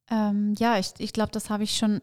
Ähm, 0.09 0.55
ja, 0.57 0.79
ich, 0.79 0.93
ich 0.97 1.13
glaube, 1.13 1.31
das 1.31 1.49
habe 1.49 1.63
ich 1.63 1.77
schon 1.77 2.01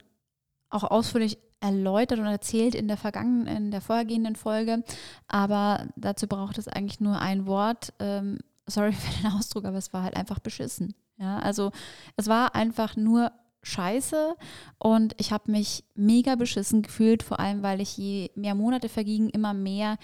auch 0.68 0.84
ausführlich 0.84 1.38
erläutert 1.60 2.18
und 2.18 2.26
erzählt 2.26 2.74
in 2.74 2.88
der 2.88 2.96
vergangenen, 2.96 3.46
in 3.46 3.70
der 3.70 3.80
vorhergehenden 3.80 4.36
Folge. 4.36 4.82
Aber 5.28 5.86
dazu 5.96 6.26
braucht 6.26 6.58
es 6.58 6.68
eigentlich 6.68 7.00
nur 7.00 7.20
ein 7.20 7.46
Wort. 7.46 7.92
Ähm, 7.98 8.38
sorry 8.66 8.92
für 8.92 9.22
den 9.22 9.32
Ausdruck, 9.32 9.64
aber 9.64 9.78
es 9.78 9.92
war 9.92 10.02
halt 10.02 10.16
einfach 10.16 10.38
beschissen. 10.38 10.94
Ja, 11.18 11.38
also 11.38 11.70
es 12.16 12.28
war 12.28 12.54
einfach 12.54 12.96
nur 12.96 13.30
scheiße 13.62 14.36
und 14.78 15.14
ich 15.18 15.32
habe 15.32 15.50
mich 15.50 15.84
mega 15.94 16.34
beschissen 16.34 16.80
gefühlt, 16.80 17.22
vor 17.22 17.40
allem 17.40 17.62
weil 17.62 17.82
ich 17.82 17.96
je 17.98 18.30
mehr 18.34 18.54
Monate 18.54 18.88
vergingen, 18.88 19.28
immer 19.28 19.52
mehr 19.52 19.98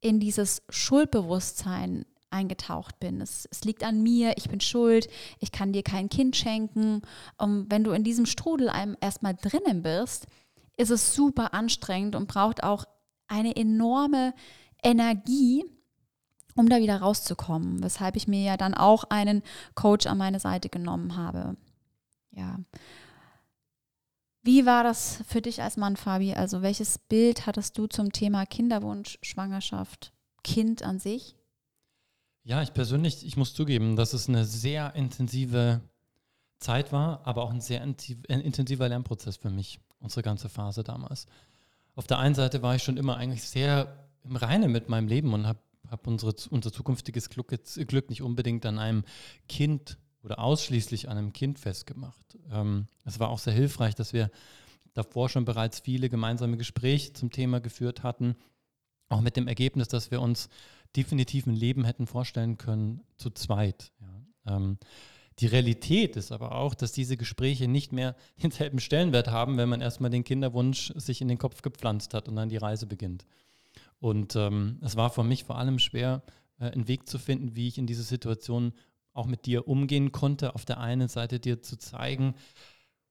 in 0.00 0.18
dieses 0.18 0.62
Schuldbewusstsein 0.70 2.06
eingetaucht 2.30 2.98
bin. 2.98 3.20
Es, 3.20 3.46
es, 3.50 3.64
liegt 3.64 3.84
an 3.84 4.02
mir, 4.02 4.34
ich 4.36 4.48
bin 4.48 4.60
schuld, 4.60 5.08
ich 5.40 5.52
kann 5.52 5.72
dir 5.72 5.82
kein 5.82 6.08
Kind 6.08 6.36
schenken. 6.36 7.02
Und 7.38 7.70
wenn 7.70 7.84
du 7.84 7.92
in 7.92 8.04
diesem 8.04 8.26
Strudel 8.26 8.68
einem 8.68 8.96
erstmal 9.00 9.34
drinnen 9.34 9.82
bist, 9.82 10.26
ist 10.76 10.90
es 10.90 11.14
super 11.14 11.54
anstrengend 11.54 12.14
und 12.14 12.28
braucht 12.28 12.62
auch 12.62 12.84
eine 13.28 13.56
enorme 13.56 14.34
Energie, 14.82 15.64
um 16.54 16.68
da 16.68 16.78
wieder 16.78 16.98
rauszukommen, 16.98 17.82
weshalb 17.82 18.16
ich 18.16 18.28
mir 18.28 18.42
ja 18.42 18.56
dann 18.56 18.74
auch 18.74 19.04
einen 19.04 19.42
Coach 19.74 20.06
an 20.06 20.18
meine 20.18 20.40
Seite 20.40 20.68
genommen 20.68 21.16
habe. 21.16 21.56
Ja. 22.30 22.60
Wie 24.42 24.64
war 24.64 24.84
das 24.84 25.24
für 25.26 25.42
dich 25.42 25.60
als 25.62 25.76
Mann, 25.76 25.96
Fabi? 25.96 26.34
Also 26.34 26.62
welches 26.62 26.98
Bild 26.98 27.46
hattest 27.46 27.76
du 27.78 27.88
zum 27.88 28.12
Thema 28.12 28.46
Kinderwunsch, 28.46 29.18
Schwangerschaft, 29.22 30.12
Kind 30.44 30.82
an 30.82 31.00
sich? 31.00 31.34
Ja, 32.44 32.62
ich 32.62 32.72
persönlich, 32.72 33.26
ich 33.26 33.36
muss 33.36 33.54
zugeben, 33.54 33.96
dass 33.96 34.12
es 34.12 34.28
eine 34.28 34.44
sehr 34.44 34.94
intensive 34.94 35.80
Zeit 36.60 36.92
war, 36.92 37.26
aber 37.26 37.42
auch 37.42 37.50
ein 37.50 37.60
sehr 37.60 37.82
intensiver 37.82 38.88
Lernprozess 38.88 39.36
für 39.36 39.50
mich, 39.50 39.80
unsere 40.00 40.22
ganze 40.22 40.48
Phase 40.48 40.84
damals. 40.84 41.26
Auf 41.94 42.06
der 42.06 42.18
einen 42.18 42.34
Seite 42.34 42.62
war 42.62 42.74
ich 42.74 42.82
schon 42.82 42.96
immer 42.96 43.16
eigentlich 43.16 43.42
sehr 43.42 44.06
im 44.24 44.36
Reinen 44.36 44.72
mit 44.72 44.88
meinem 44.88 45.08
Leben 45.08 45.32
und 45.32 45.46
habe 45.46 45.60
hab 45.90 46.06
unser 46.06 46.34
zukünftiges 46.72 47.30
Glück, 47.30 47.54
Glück 47.86 48.10
nicht 48.10 48.22
unbedingt 48.22 48.66
an 48.66 48.78
einem 48.78 49.04
Kind 49.48 49.98
oder 50.22 50.40
ausschließlich 50.40 51.08
an 51.08 51.16
einem 51.16 51.32
Kind 51.32 51.60
festgemacht. 51.60 52.36
Ähm, 52.50 52.88
es 53.04 53.20
war 53.20 53.30
auch 53.30 53.38
sehr 53.38 53.52
hilfreich, 53.52 53.94
dass 53.94 54.12
wir 54.12 54.30
davor 54.94 55.28
schon 55.28 55.44
bereits 55.44 55.80
viele 55.80 56.08
gemeinsame 56.08 56.56
Gespräche 56.56 57.12
zum 57.12 57.30
Thema 57.30 57.60
geführt 57.60 58.02
hatten, 58.02 58.34
auch 59.08 59.20
mit 59.20 59.36
dem 59.36 59.46
Ergebnis, 59.46 59.88
dass 59.88 60.10
wir 60.10 60.20
uns 60.20 60.48
definitiv 60.96 61.46
ein 61.46 61.54
Leben 61.54 61.84
hätten 61.84 62.06
vorstellen 62.06 62.58
können 62.58 63.02
zu 63.16 63.30
zweit. 63.30 63.92
Ja. 64.00 64.56
Ähm, 64.56 64.78
die 65.38 65.46
Realität 65.46 66.16
ist 66.16 66.32
aber 66.32 66.52
auch, 66.52 66.74
dass 66.74 66.92
diese 66.92 67.16
Gespräche 67.16 67.68
nicht 67.68 67.92
mehr 67.92 68.16
denselben 68.42 68.80
Stellenwert 68.80 69.28
haben, 69.28 69.56
wenn 69.56 69.68
man 69.68 69.80
erstmal 69.80 70.10
den 70.10 70.24
Kinderwunsch 70.24 70.92
sich 70.96 71.20
in 71.20 71.28
den 71.28 71.38
Kopf 71.38 71.62
gepflanzt 71.62 72.14
hat 72.14 72.28
und 72.28 72.36
dann 72.36 72.48
die 72.48 72.56
Reise 72.56 72.86
beginnt. 72.86 73.26
Und 73.98 74.36
ähm, 74.36 74.78
es 74.82 74.96
war 74.96 75.10
für 75.10 75.24
mich 75.24 75.44
vor 75.44 75.58
allem 75.58 75.78
schwer, 75.78 76.22
äh, 76.58 76.70
einen 76.70 76.88
Weg 76.88 77.08
zu 77.08 77.18
finden, 77.18 77.56
wie 77.56 77.68
ich 77.68 77.78
in 77.78 77.86
diese 77.86 78.02
Situation 78.02 78.72
auch 79.12 79.26
mit 79.26 79.46
dir 79.46 79.68
umgehen 79.68 80.12
konnte. 80.12 80.54
Auf 80.54 80.64
der 80.64 80.78
einen 80.80 81.08
Seite 81.08 81.40
dir 81.40 81.62
zu 81.62 81.78
zeigen, 81.78 82.34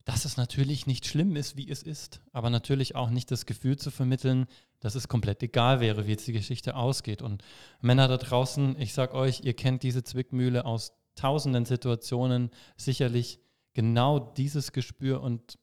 dass 0.04 0.26
es 0.26 0.38
natürlich 0.38 0.86
nicht 0.86 1.08
schlimm 1.08 1.36
ist, 1.36 1.58
wie 1.58 1.68
es 1.68 1.82
ist, 1.82 2.22
aber 2.32 2.52
natürlich 2.52 2.94
auch 2.94 3.10
nicht 3.10 3.32
das 3.32 3.48
Gefühl 3.48 3.78
zu 3.78 3.90
vermitteln, 3.90 4.46
dass 4.80 4.94
es 4.94 5.08
komplett 5.08 5.42
egal 5.42 5.80
wäre, 5.80 6.06
wie 6.06 6.12
jetzt 6.12 6.28
die 6.28 6.34
Geschichte 6.34 6.76
ausgeht. 6.76 7.24
Und 7.24 7.44
Männer 7.82 8.08
da 8.08 8.18
draußen, 8.18 8.80
ich 8.80 8.94
sag 8.94 9.16
euch, 9.16 9.42
ihr 9.44 9.56
kennt 9.56 9.82
diese 9.82 10.04
Zwickmühle 10.04 10.66
aus 10.66 10.94
tausenden 11.16 11.66
Situationen 11.66 12.52
sicherlich 12.78 13.40
genau 13.74 14.20
dieses 14.20 14.72
Gespür 14.72 15.22
und 15.22 15.58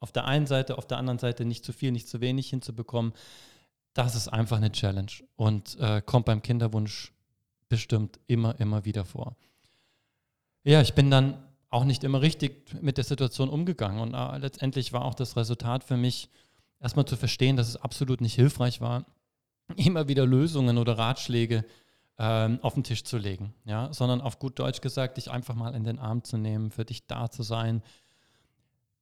auf 0.00 0.12
der 0.12 0.24
einen 0.24 0.46
Seite, 0.46 0.78
auf 0.78 0.86
der 0.86 0.98
anderen 0.98 1.18
Seite 1.18 1.44
nicht 1.44 1.64
zu 1.64 1.72
viel, 1.72 1.92
nicht 1.92 2.08
zu 2.08 2.20
wenig 2.20 2.50
hinzubekommen, 2.50 3.12
das 3.94 4.14
ist 4.14 4.28
einfach 4.28 4.56
eine 4.56 4.72
Challenge 4.72 5.12
und 5.36 5.78
äh, 5.78 6.02
kommt 6.04 6.26
beim 6.26 6.42
Kinderwunsch 6.42 7.12
bestimmt 7.68 8.18
immer, 8.26 8.58
immer 8.58 8.84
wieder 8.84 9.04
vor. 9.04 9.36
Ja, 10.64 10.80
ich 10.80 10.94
bin 10.94 11.10
dann 11.10 11.42
auch 11.72 11.84
nicht 11.84 12.04
immer 12.04 12.20
richtig 12.20 12.82
mit 12.82 12.98
der 12.98 13.04
Situation 13.04 13.48
umgegangen. 13.48 14.00
Und 14.00 14.14
äh, 14.14 14.38
letztendlich 14.38 14.92
war 14.92 15.04
auch 15.04 15.14
das 15.14 15.36
Resultat 15.36 15.84
für 15.84 15.96
mich, 15.96 16.28
erstmal 16.80 17.06
zu 17.06 17.16
verstehen, 17.16 17.56
dass 17.56 17.68
es 17.68 17.76
absolut 17.76 18.20
nicht 18.20 18.34
hilfreich 18.34 18.80
war, 18.80 19.06
immer 19.76 20.08
wieder 20.08 20.26
Lösungen 20.26 20.78
oder 20.78 20.98
Ratschläge 20.98 21.64
ähm, 22.22 22.60
auf 22.62 22.74
den 22.74 22.84
Tisch 22.84 23.02
zu 23.02 23.18
legen, 23.18 23.52
ja, 23.64 23.92
sondern 23.92 24.20
auf 24.20 24.38
gut 24.38 24.56
Deutsch 24.60 24.80
gesagt, 24.80 25.16
dich 25.16 25.30
einfach 25.30 25.56
mal 25.56 25.74
in 25.74 25.82
den 25.82 25.98
Arm 25.98 26.22
zu 26.22 26.38
nehmen, 26.38 26.70
für 26.70 26.84
dich 26.84 27.08
da 27.08 27.28
zu 27.28 27.42
sein. 27.42 27.82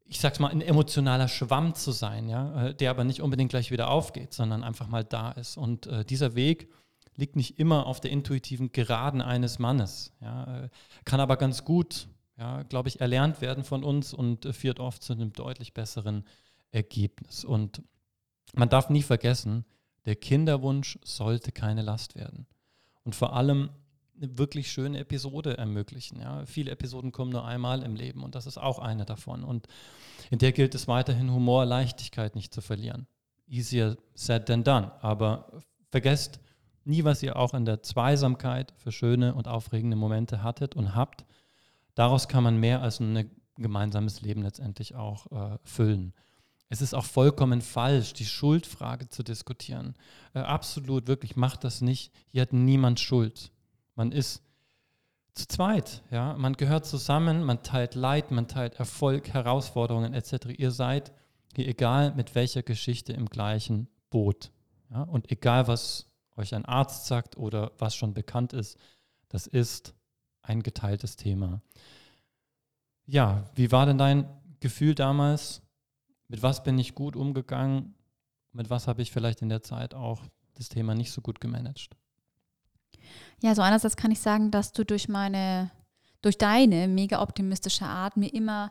Ich 0.06 0.20
sag's 0.20 0.38
mal, 0.38 0.48
ein 0.48 0.62
emotionaler 0.62 1.28
Schwamm 1.28 1.74
zu 1.74 1.92
sein, 1.92 2.30
ja, 2.30 2.68
äh, 2.68 2.74
der 2.74 2.88
aber 2.88 3.04
nicht 3.04 3.20
unbedingt 3.20 3.50
gleich 3.50 3.70
wieder 3.70 3.90
aufgeht, 3.90 4.32
sondern 4.32 4.64
einfach 4.64 4.88
mal 4.88 5.04
da 5.04 5.32
ist. 5.32 5.58
Und 5.58 5.86
äh, 5.86 6.02
dieser 6.02 6.34
Weg 6.34 6.72
liegt 7.14 7.36
nicht 7.36 7.58
immer 7.58 7.84
auf 7.86 8.00
der 8.00 8.10
intuitiven 8.10 8.72
Geraden 8.72 9.20
eines 9.20 9.58
Mannes, 9.58 10.14
ja, 10.22 10.64
äh, 10.64 10.68
kann 11.04 11.20
aber 11.20 11.36
ganz 11.36 11.64
gut 11.66 12.08
ja, 12.38 12.62
glaube 12.62 12.88
ich, 12.88 13.02
erlernt 13.02 13.42
werden 13.42 13.64
von 13.64 13.84
uns 13.84 14.14
und 14.14 14.46
äh, 14.46 14.54
führt 14.54 14.80
oft 14.80 15.02
zu 15.02 15.12
einem 15.12 15.34
deutlich 15.34 15.74
besseren 15.74 16.24
Ergebnis. 16.70 17.44
Und 17.44 17.82
man 18.54 18.70
darf 18.70 18.88
nie 18.88 19.02
vergessen, 19.02 19.66
der 20.06 20.16
Kinderwunsch 20.16 20.98
sollte 21.04 21.52
keine 21.52 21.82
Last 21.82 22.14
werden. 22.14 22.46
Und 23.04 23.14
vor 23.14 23.34
allem 23.34 23.70
eine 24.20 24.38
wirklich 24.38 24.70
schöne 24.70 24.98
Episode 24.98 25.56
ermöglichen. 25.56 26.20
Ja. 26.20 26.44
Viele 26.44 26.70
Episoden 26.70 27.12
kommen 27.12 27.32
nur 27.32 27.44
einmal 27.44 27.82
im 27.82 27.96
Leben 27.96 28.22
und 28.22 28.34
das 28.34 28.46
ist 28.46 28.58
auch 28.58 28.78
eine 28.78 29.04
davon. 29.04 29.44
Und 29.44 29.66
in 30.30 30.38
der 30.38 30.52
gilt 30.52 30.74
es 30.74 30.88
weiterhin, 30.88 31.32
Humor, 31.32 31.64
Leichtigkeit 31.64 32.34
nicht 32.34 32.52
zu 32.52 32.60
verlieren. 32.60 33.06
Easier 33.48 33.96
said 34.14 34.46
than 34.46 34.62
done. 34.62 34.92
Aber 35.02 35.62
vergesst 35.90 36.40
nie, 36.84 37.04
was 37.04 37.22
ihr 37.22 37.36
auch 37.36 37.54
in 37.54 37.64
der 37.64 37.82
Zweisamkeit 37.82 38.72
für 38.76 38.92
schöne 38.92 39.34
und 39.34 39.48
aufregende 39.48 39.96
Momente 39.96 40.42
hattet 40.42 40.76
und 40.76 40.94
habt 40.94 41.24
daraus 41.94 42.28
kann 42.28 42.44
man 42.44 42.58
mehr 42.58 42.82
als 42.82 43.00
ein 43.00 43.30
gemeinsames 43.56 44.20
Leben 44.20 44.42
letztendlich 44.42 44.94
auch 44.94 45.26
äh, 45.32 45.58
füllen. 45.64 46.14
Es 46.72 46.80
ist 46.80 46.94
auch 46.94 47.04
vollkommen 47.04 47.62
falsch, 47.62 48.12
die 48.12 48.24
Schuldfrage 48.24 49.08
zu 49.08 49.24
diskutieren. 49.24 49.94
Äh, 50.34 50.38
absolut, 50.38 51.08
wirklich, 51.08 51.36
macht 51.36 51.64
das 51.64 51.80
nicht. 51.80 52.12
Hier 52.28 52.42
hat 52.42 52.52
niemand 52.52 53.00
Schuld. 53.00 53.50
Man 53.96 54.12
ist 54.12 54.42
zu 55.34 55.48
zweit, 55.48 56.02
ja. 56.12 56.34
Man 56.38 56.54
gehört 56.54 56.86
zusammen, 56.86 57.42
man 57.42 57.64
teilt 57.64 57.96
Leid, 57.96 58.30
man 58.30 58.46
teilt 58.46 58.74
Erfolg, 58.76 59.34
Herausforderungen 59.34 60.14
etc. 60.14 60.46
Ihr 60.56 60.70
seid 60.70 61.12
hier 61.56 61.66
egal 61.66 62.14
mit 62.14 62.36
welcher 62.36 62.62
Geschichte 62.62 63.12
im 63.12 63.26
gleichen 63.26 63.88
Boot. 64.08 64.52
Ja? 64.90 65.02
Und 65.02 65.30
egal, 65.32 65.66
was 65.66 66.06
euch 66.36 66.54
ein 66.54 66.64
Arzt 66.64 67.06
sagt 67.06 67.36
oder 67.36 67.72
was 67.78 67.96
schon 67.96 68.14
bekannt 68.14 68.52
ist, 68.52 68.78
das 69.28 69.48
ist 69.48 69.92
ein 70.42 70.62
geteiltes 70.62 71.16
Thema. 71.16 71.62
Ja, 73.06 73.44
wie 73.56 73.72
war 73.72 73.86
denn 73.86 73.98
dein 73.98 74.28
Gefühl 74.60 74.94
damals? 74.94 75.62
Mit 76.30 76.44
was 76.44 76.62
bin 76.62 76.78
ich 76.78 76.94
gut 76.94 77.16
umgegangen? 77.16 77.96
Mit 78.52 78.70
was 78.70 78.86
habe 78.86 79.02
ich 79.02 79.10
vielleicht 79.10 79.42
in 79.42 79.48
der 79.48 79.64
Zeit 79.64 79.94
auch 79.94 80.22
das 80.54 80.68
Thema 80.68 80.94
nicht 80.94 81.10
so 81.10 81.20
gut 81.22 81.40
gemanagt? 81.40 81.96
Ja, 83.42 83.52
so 83.56 83.62
einerseits 83.62 83.96
kann 83.96 84.12
ich 84.12 84.20
sagen, 84.20 84.52
dass 84.52 84.72
du 84.72 84.84
durch 84.84 85.08
meine, 85.08 85.72
durch 86.22 86.38
deine 86.38 86.86
mega 86.86 87.20
optimistische 87.20 87.84
Art 87.84 88.16
mir 88.16 88.32
immer 88.32 88.70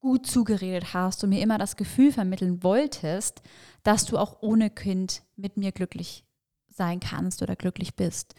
gut 0.00 0.26
zugeredet 0.26 0.94
hast 0.94 1.22
und 1.22 1.30
mir 1.30 1.40
immer 1.42 1.58
das 1.58 1.76
Gefühl 1.76 2.10
vermitteln 2.10 2.64
wolltest, 2.64 3.40
dass 3.84 4.04
du 4.04 4.18
auch 4.18 4.42
ohne 4.42 4.68
Kind 4.68 5.22
mit 5.36 5.56
mir 5.56 5.70
glücklich 5.70 6.24
sein 6.68 6.98
kannst 6.98 7.40
oder 7.40 7.54
glücklich 7.54 7.94
bist. 7.94 8.34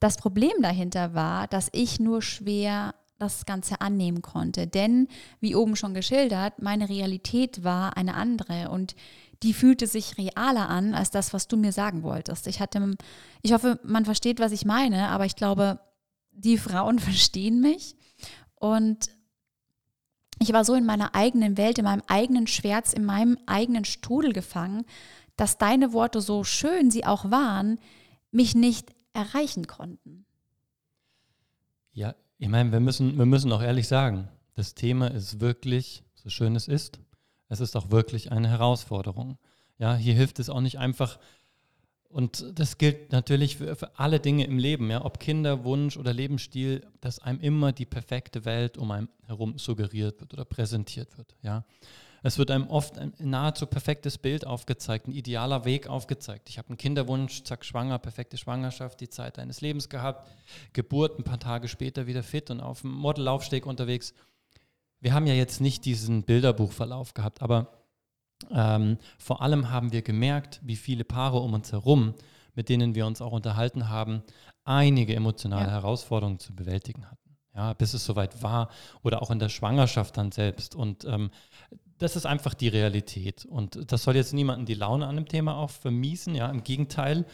Das 0.00 0.16
Problem 0.16 0.60
dahinter 0.60 1.14
war, 1.14 1.46
dass 1.46 1.68
ich 1.72 2.00
nur 2.00 2.20
schwer 2.20 2.96
das 3.18 3.46
Ganze 3.46 3.80
annehmen 3.80 4.22
konnte. 4.22 4.66
Denn, 4.66 5.08
wie 5.40 5.54
oben 5.54 5.76
schon 5.76 5.94
geschildert, 5.94 6.62
meine 6.62 6.88
Realität 6.88 7.64
war 7.64 7.96
eine 7.96 8.14
andere 8.14 8.70
und 8.70 8.94
die 9.42 9.52
fühlte 9.52 9.86
sich 9.86 10.18
realer 10.18 10.68
an 10.68 10.94
als 10.94 11.10
das, 11.10 11.32
was 11.32 11.46
du 11.48 11.56
mir 11.56 11.72
sagen 11.72 12.02
wolltest. 12.02 12.46
Ich 12.46 12.60
hatte, 12.60 12.96
ich 13.42 13.52
hoffe, 13.52 13.78
man 13.84 14.04
versteht, 14.04 14.40
was 14.40 14.52
ich 14.52 14.64
meine, 14.64 15.08
aber 15.08 15.26
ich 15.26 15.36
glaube, 15.36 15.80
die 16.32 16.58
Frauen 16.58 16.98
verstehen 16.98 17.60
mich. 17.60 17.96
Und 18.54 19.10
ich 20.40 20.52
war 20.52 20.64
so 20.64 20.74
in 20.74 20.86
meiner 20.86 21.14
eigenen 21.14 21.56
Welt, 21.56 21.78
in 21.78 21.84
meinem 21.84 22.02
eigenen 22.06 22.46
Schwert, 22.46 22.92
in 22.92 23.04
meinem 23.04 23.38
eigenen 23.46 23.84
Strudel 23.84 24.32
gefangen, 24.32 24.84
dass 25.36 25.58
deine 25.58 25.92
Worte, 25.92 26.20
so 26.20 26.42
schön 26.42 26.90
sie 26.90 27.04
auch 27.04 27.30
waren, 27.30 27.78
mich 28.30 28.54
nicht 28.54 28.90
erreichen 29.12 29.66
konnten. 29.66 30.26
Ja, 31.92 32.14
ich 32.38 32.48
meine, 32.48 32.72
wir 32.72 32.80
müssen, 32.80 33.18
wir 33.18 33.26
müssen 33.26 33.52
auch 33.52 33.62
ehrlich 33.62 33.88
sagen, 33.88 34.28
das 34.54 34.74
Thema 34.74 35.08
ist 35.08 35.40
wirklich, 35.40 36.02
so 36.14 36.30
schön 36.30 36.56
es 36.56 36.68
ist, 36.68 37.00
es 37.48 37.60
ist 37.60 37.76
auch 37.76 37.90
wirklich 37.90 38.32
eine 38.32 38.48
Herausforderung. 38.48 39.38
Ja, 39.78 39.94
hier 39.94 40.14
hilft 40.14 40.38
es 40.38 40.50
auch 40.50 40.60
nicht 40.60 40.78
einfach, 40.78 41.18
und 42.10 42.58
das 42.58 42.78
gilt 42.78 43.12
natürlich 43.12 43.58
für, 43.58 43.76
für, 43.76 43.98
alle 43.98 44.18
Dinge 44.18 44.44
im 44.44 44.58
Leben, 44.58 44.90
ja, 44.90 45.04
ob 45.04 45.20
Kinderwunsch 45.20 45.96
oder 45.96 46.14
Lebensstil, 46.14 46.86
dass 47.00 47.18
einem 47.18 47.40
immer 47.40 47.72
die 47.72 47.84
perfekte 47.84 48.44
Welt 48.44 48.78
um 48.78 48.90
einen 48.90 49.08
herum 49.26 49.58
suggeriert 49.58 50.20
wird 50.20 50.32
oder 50.32 50.46
präsentiert 50.46 51.18
wird. 51.18 51.36
Ja. 51.42 51.64
Es 52.22 52.38
wird 52.38 52.50
einem 52.50 52.68
oft 52.68 52.98
ein 52.98 53.12
nahezu 53.18 53.66
perfektes 53.66 54.18
Bild 54.18 54.46
aufgezeigt, 54.46 55.06
ein 55.06 55.12
idealer 55.12 55.64
Weg 55.64 55.88
aufgezeigt. 55.88 56.48
Ich 56.48 56.58
habe 56.58 56.68
einen 56.68 56.78
Kinderwunsch, 56.78 57.44
zack, 57.44 57.64
schwanger, 57.64 57.98
perfekte 57.98 58.36
Schwangerschaft, 58.36 59.00
die 59.00 59.08
Zeit 59.08 59.38
deines 59.38 59.60
Lebens 59.60 59.88
gehabt, 59.88 60.28
Geburt, 60.72 61.18
ein 61.18 61.24
paar 61.24 61.38
Tage 61.38 61.68
später 61.68 62.06
wieder 62.06 62.22
fit 62.22 62.50
und 62.50 62.60
auf 62.60 62.82
dem 62.82 62.92
Modellaufsteg 62.92 63.66
unterwegs. 63.66 64.14
Wir 65.00 65.14
haben 65.14 65.26
ja 65.26 65.34
jetzt 65.34 65.60
nicht 65.60 65.84
diesen 65.84 66.24
Bilderbuchverlauf 66.24 67.14
gehabt, 67.14 67.40
aber 67.40 67.68
ähm, 68.50 68.98
vor 69.18 69.42
allem 69.42 69.70
haben 69.70 69.92
wir 69.92 70.02
gemerkt, 70.02 70.60
wie 70.62 70.76
viele 70.76 71.04
Paare 71.04 71.38
um 71.38 71.54
uns 71.54 71.72
herum, 71.72 72.14
mit 72.54 72.68
denen 72.68 72.94
wir 72.94 73.06
uns 73.06 73.20
auch 73.20 73.32
unterhalten 73.32 73.88
haben, 73.88 74.22
einige 74.64 75.14
emotionale 75.14 75.66
ja. 75.66 75.72
Herausforderungen 75.72 76.38
zu 76.38 76.54
bewältigen 76.54 77.06
hatten. 77.06 77.16
Ja, 77.54 77.72
bis 77.72 77.94
es 77.94 78.04
soweit 78.04 78.42
war 78.42 78.70
oder 79.02 79.20
auch 79.20 79.30
in 79.32 79.40
der 79.40 79.48
Schwangerschaft 79.48 80.16
dann 80.16 80.30
selbst. 80.30 80.76
Und 80.76 81.04
ähm, 81.04 81.30
das 81.98 82.16
ist 82.16 82.26
einfach 82.26 82.54
die 82.54 82.68
Realität. 82.68 83.44
Und 83.44 83.92
das 83.92 84.02
soll 84.02 84.16
jetzt 84.16 84.32
niemanden 84.32 84.66
die 84.66 84.74
Laune 84.74 85.06
an 85.06 85.16
dem 85.16 85.28
Thema 85.28 85.56
auch 85.56 85.70
vermiesen, 85.70 86.34
ja, 86.34 86.48
im 86.48 86.64
Gegenteil. 86.64 87.26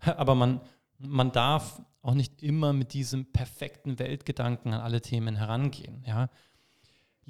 Aber 0.00 0.34
man, 0.34 0.60
man 0.98 1.32
darf 1.32 1.82
auch 2.02 2.14
nicht 2.14 2.42
immer 2.42 2.72
mit 2.72 2.92
diesem 2.92 3.26
perfekten 3.26 3.98
Weltgedanken 3.98 4.72
an 4.72 4.80
alle 4.80 5.00
Themen 5.00 5.36
herangehen. 5.36 6.04
Ja 6.06 6.28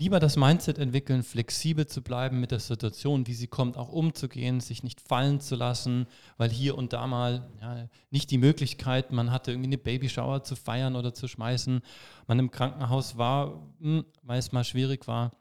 lieber 0.00 0.18
das 0.18 0.36
Mindset 0.36 0.78
entwickeln, 0.78 1.22
flexibel 1.22 1.86
zu 1.86 2.00
bleiben 2.00 2.40
mit 2.40 2.52
der 2.52 2.58
Situation, 2.58 3.26
wie 3.26 3.34
sie 3.34 3.48
kommt, 3.48 3.76
auch 3.76 3.90
umzugehen, 3.90 4.60
sich 4.60 4.82
nicht 4.82 4.98
fallen 4.98 5.40
zu 5.40 5.56
lassen, 5.56 6.06
weil 6.38 6.48
hier 6.48 6.78
und 6.78 6.94
da 6.94 7.06
mal 7.06 7.50
ja, 7.60 7.86
nicht 8.10 8.30
die 8.30 8.38
Möglichkeit, 8.38 9.12
man 9.12 9.30
hatte 9.30 9.50
irgendwie 9.50 9.68
eine 9.68 9.78
Babyshower 9.78 10.42
zu 10.42 10.56
feiern 10.56 10.96
oder 10.96 11.12
zu 11.12 11.28
schmeißen, 11.28 11.82
man 12.26 12.38
im 12.38 12.50
Krankenhaus 12.50 13.18
war, 13.18 13.68
hm, 13.80 14.06
weil 14.22 14.38
es 14.38 14.52
mal 14.52 14.64
schwierig 14.64 15.06
war 15.06 15.32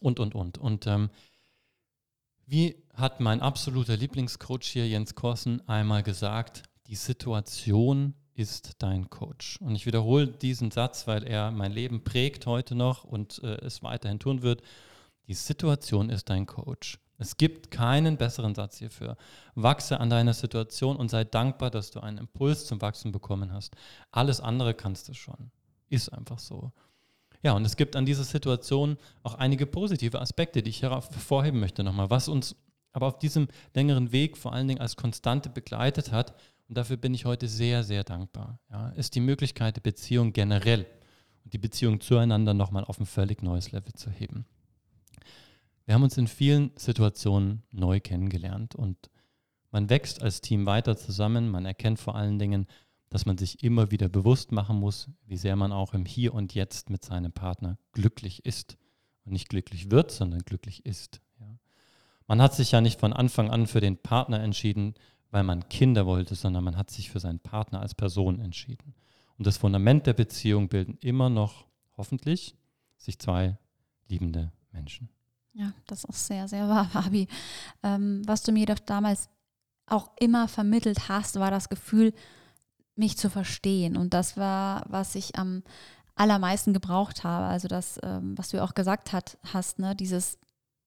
und, 0.00 0.18
und, 0.18 0.34
und. 0.34 0.58
Und 0.58 0.86
ähm, 0.86 1.10
wie 2.46 2.82
hat 2.94 3.20
mein 3.20 3.40
absoluter 3.40 3.96
Lieblingscoach 3.96 4.64
hier, 4.64 4.88
Jens 4.88 5.14
Korsen, 5.14 5.66
einmal 5.68 6.02
gesagt, 6.02 6.64
die 6.88 6.96
Situation 6.96 8.14
ist 8.34 8.82
dein 8.82 9.10
Coach. 9.10 9.58
Und 9.60 9.76
ich 9.76 9.86
wiederhole 9.86 10.26
diesen 10.26 10.70
Satz, 10.70 11.06
weil 11.06 11.24
er 11.24 11.50
mein 11.50 11.72
Leben 11.72 12.02
prägt 12.02 12.46
heute 12.46 12.74
noch 12.74 13.04
und 13.04 13.40
äh, 13.44 13.56
es 13.64 13.82
weiterhin 13.82 14.18
tun 14.18 14.42
wird. 14.42 14.62
Die 15.28 15.34
Situation 15.34 16.10
ist 16.10 16.30
dein 16.30 16.46
Coach. 16.46 16.98
Es 17.18 17.36
gibt 17.36 17.70
keinen 17.70 18.16
besseren 18.16 18.54
Satz 18.54 18.78
hierfür. 18.78 19.16
Wachse 19.54 20.00
an 20.00 20.08
deiner 20.08 20.32
Situation 20.32 20.96
und 20.96 21.10
sei 21.10 21.22
dankbar, 21.24 21.70
dass 21.70 21.90
du 21.90 22.00
einen 22.00 22.16
Impuls 22.16 22.64
zum 22.64 22.80
Wachsen 22.80 23.12
bekommen 23.12 23.52
hast. 23.52 23.76
Alles 24.10 24.40
andere 24.40 24.72
kannst 24.72 25.08
du 25.08 25.14
schon. 25.14 25.50
Ist 25.90 26.08
einfach 26.08 26.38
so. 26.38 26.72
Ja, 27.42 27.52
und 27.52 27.64
es 27.64 27.76
gibt 27.76 27.96
an 27.96 28.04
dieser 28.04 28.24
Situation 28.24 28.98
auch 29.22 29.34
einige 29.34 29.66
positive 29.66 30.20
Aspekte, 30.20 30.62
die 30.62 30.70
ich 30.70 30.82
hervorheben 30.82 31.60
möchte 31.60 31.82
nochmal, 31.82 32.10
was 32.10 32.28
uns 32.28 32.56
aber 32.92 33.06
auf 33.06 33.18
diesem 33.18 33.48
längeren 33.74 34.12
Weg 34.12 34.36
vor 34.36 34.52
allen 34.52 34.68
Dingen 34.68 34.80
als 34.80 34.96
Konstante 34.96 35.48
begleitet 35.48 36.12
hat 36.12 36.34
und 36.68 36.76
dafür 36.76 36.96
bin 36.96 37.14
ich 37.14 37.24
heute 37.24 37.48
sehr, 37.48 37.82
sehr 37.82 38.04
dankbar, 38.04 38.58
ja, 38.70 38.90
ist 38.90 39.14
die 39.14 39.20
Möglichkeit 39.20 39.76
der 39.76 39.80
Beziehung 39.80 40.32
generell 40.32 40.86
und 41.44 41.52
die 41.52 41.58
Beziehung 41.58 42.00
zueinander 42.00 42.52
nochmal 42.52 42.84
auf 42.84 42.98
ein 43.00 43.06
völlig 43.06 43.42
neues 43.42 43.72
Level 43.72 43.92
zu 43.94 44.10
heben. 44.10 44.44
Wir 45.86 45.94
haben 45.94 46.02
uns 46.02 46.18
in 46.18 46.28
vielen 46.28 46.70
Situationen 46.76 47.62
neu 47.72 48.00
kennengelernt 48.00 48.74
und 48.74 49.10
man 49.72 49.88
wächst 49.88 50.22
als 50.22 50.40
Team 50.40 50.66
weiter 50.66 50.96
zusammen. 50.96 51.48
Man 51.48 51.64
erkennt 51.64 51.98
vor 51.98 52.14
allen 52.14 52.38
Dingen, 52.38 52.66
dass 53.10 53.26
man 53.26 53.36
sich 53.36 53.62
immer 53.62 53.90
wieder 53.90 54.08
bewusst 54.08 54.52
machen 54.52 54.78
muss, 54.78 55.10
wie 55.26 55.36
sehr 55.36 55.56
man 55.56 55.72
auch 55.72 55.94
im 55.94 56.06
Hier 56.06 56.32
und 56.32 56.54
Jetzt 56.54 56.90
mit 56.90 57.04
seinem 57.04 57.32
Partner 57.32 57.76
glücklich 57.92 58.46
ist. 58.46 58.78
Und 59.24 59.32
nicht 59.32 59.48
glücklich 59.48 59.90
wird, 59.90 60.10
sondern 60.10 60.40
glücklich 60.40 60.86
ist. 60.86 61.20
Ja. 61.40 61.58
Man 62.26 62.40
hat 62.40 62.54
sich 62.54 62.72
ja 62.72 62.80
nicht 62.80 62.98
von 62.98 63.12
Anfang 63.12 63.50
an 63.50 63.66
für 63.66 63.80
den 63.80 63.98
Partner 63.98 64.40
entschieden, 64.40 64.94
weil 65.30 65.42
man 65.42 65.68
Kinder 65.68 66.06
wollte, 66.06 66.34
sondern 66.34 66.64
man 66.64 66.76
hat 66.76 66.90
sich 66.90 67.10
für 67.10 67.20
seinen 67.20 67.40
Partner 67.40 67.80
als 67.80 67.94
Person 67.94 68.40
entschieden. 68.40 68.94
Und 69.36 69.46
das 69.46 69.58
Fundament 69.58 70.06
der 70.06 70.14
Beziehung 70.14 70.68
bilden 70.68 70.96
immer 71.00 71.28
noch, 71.28 71.66
hoffentlich, 71.96 72.54
sich 72.96 73.18
zwei 73.18 73.58
liebende 74.08 74.52
Menschen. 74.72 75.08
Ja, 75.52 75.72
das 75.86 76.04
ist 76.04 76.26
sehr, 76.26 76.46
sehr 76.46 76.68
wahr, 76.68 76.84
Fabi. 76.92 77.26
Ähm, 77.82 78.22
was 78.26 78.42
du 78.42 78.52
mir 78.52 78.66
doch 78.66 78.78
damals 78.78 79.28
auch 79.86 80.10
immer 80.20 80.46
vermittelt 80.46 81.08
hast, 81.08 81.40
war 81.40 81.50
das 81.50 81.68
Gefühl, 81.68 82.14
mich 83.00 83.18
zu 83.18 83.28
verstehen. 83.28 83.96
Und 83.96 84.14
das 84.14 84.36
war, 84.36 84.84
was 84.88 85.16
ich 85.16 85.36
am 85.36 85.64
allermeisten 86.14 86.72
gebraucht 86.72 87.24
habe. 87.24 87.46
Also 87.46 87.66
das, 87.66 87.98
ähm, 88.04 88.38
was 88.38 88.50
du 88.50 88.62
auch 88.62 88.74
gesagt 88.74 89.12
hat, 89.12 89.38
hast, 89.52 89.80
ne, 89.80 89.96
dieses 89.96 90.38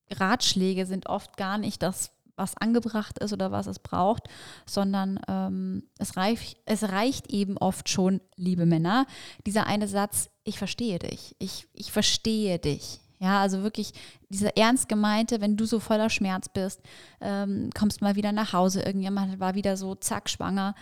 Ratschläge 0.09 0.85
sind 0.85 1.07
oft 1.07 1.35
gar 1.35 1.57
nicht 1.57 1.83
das 1.83 2.11
was 2.35 2.57
angebracht 2.57 3.19
ist 3.19 3.31
oder 3.31 3.51
was 3.51 3.67
es 3.67 3.77
braucht, 3.77 4.27
sondern 4.65 5.19
ähm, 5.27 5.83
es, 5.99 6.17
reich, 6.17 6.57
es 6.65 6.83
reicht 6.83 7.31
eben 7.31 7.59
oft 7.59 7.89
schon, 7.89 8.21
liebe 8.35 8.65
Männer, 8.65 9.05
dieser 9.45 9.67
eine 9.67 9.87
Satz, 9.87 10.29
ich 10.43 10.57
verstehe 10.57 10.97
dich, 10.97 11.35
ich, 11.37 11.67
ich 11.73 11.91
verstehe 11.91 12.57
dich. 12.57 13.01
Ja, 13.19 13.39
also 13.39 13.63
wirklich 13.63 13.93
dieser 14.29 14.57
ernst 14.57 14.89
gemeinte, 14.89 15.39
wenn 15.39 15.55
du 15.55 15.65
so 15.65 15.79
voller 15.79 16.09
Schmerz 16.09 16.49
bist, 16.49 16.81
ähm, 17.21 17.69
kommst 17.77 18.01
mal 18.01 18.15
wieder 18.15 18.33
nach 18.33 18.51
Hause, 18.51 18.81
irgendjemand 18.81 19.39
war 19.39 19.55
wieder 19.55 19.77
so 19.77 19.95
zack 19.95 20.29
schwanger, 20.29 20.75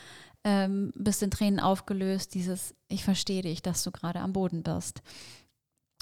ähm, 0.43 0.91
bist 0.95 1.21
in 1.23 1.32
Tränen 1.32 1.60
aufgelöst, 1.60 2.34
dieses 2.34 2.73
ich 2.88 3.04
verstehe 3.04 3.41
dich, 3.41 3.62
dass 3.62 3.84
du 3.84 3.91
gerade 3.91 4.19
am 4.19 4.34
Boden 4.34 4.63
bist. 4.63 5.01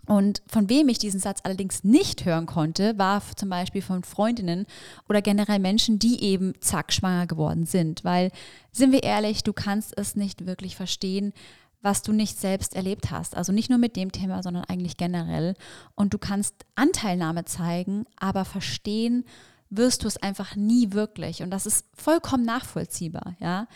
Und 0.05 0.41
von 0.47 0.69
wem 0.69 0.89
ich 0.89 0.97
diesen 0.97 1.19
Satz 1.19 1.39
allerdings 1.43 1.83
nicht 1.83 2.25
hören 2.25 2.45
konnte, 2.45 2.97
war 2.97 3.21
zum 3.35 3.49
Beispiel 3.49 3.81
von 3.81 4.03
Freundinnen 4.03 4.65
oder 5.07 5.21
generell 5.21 5.59
Menschen, 5.59 5.99
die 5.99 6.23
eben 6.23 6.53
zack 6.61 6.91
schwanger 6.93 7.27
geworden 7.27 7.65
sind. 7.65 8.03
Weil, 8.03 8.31
sind 8.71 8.91
wir 8.91 9.03
ehrlich, 9.03 9.43
du 9.43 9.53
kannst 9.53 9.95
es 9.97 10.15
nicht 10.15 10.45
wirklich 10.45 10.75
verstehen, 10.75 11.33
was 11.81 12.01
du 12.01 12.11
nicht 12.11 12.39
selbst 12.39 12.75
erlebt 12.75 13.11
hast. 13.11 13.35
Also 13.35 13.51
nicht 13.51 13.69
nur 13.69 13.77
mit 13.77 13.95
dem 13.95 14.11
Thema, 14.11 14.41
sondern 14.41 14.65
eigentlich 14.65 14.97
generell. 14.97 15.53
Und 15.95 16.13
du 16.13 16.17
kannst 16.17 16.55
Anteilnahme 16.75 17.45
zeigen, 17.45 18.05
aber 18.17 18.45
verstehen 18.45 19.25
wirst 19.69 20.03
du 20.03 20.07
es 20.07 20.17
einfach 20.17 20.55
nie 20.55 20.93
wirklich. 20.93 21.43
Und 21.43 21.51
das 21.51 21.65
ist 21.65 21.85
vollkommen 21.93 22.43
nachvollziehbar, 22.43 23.35
ja. 23.39 23.67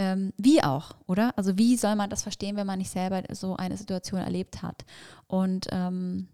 Ähm, 0.00 0.32
wie 0.38 0.62
auch, 0.62 0.92
oder? 1.06 1.36
Also 1.36 1.58
wie 1.58 1.76
soll 1.76 1.94
man 1.94 2.08
das 2.08 2.22
verstehen, 2.22 2.56
wenn 2.56 2.66
man 2.66 2.78
nicht 2.78 2.90
selber 2.90 3.22
so 3.34 3.56
eine 3.56 3.76
Situation 3.76 4.22
erlebt 4.22 4.62
hat? 4.62 4.86
Und 5.26 5.66
ähm, 5.72 6.28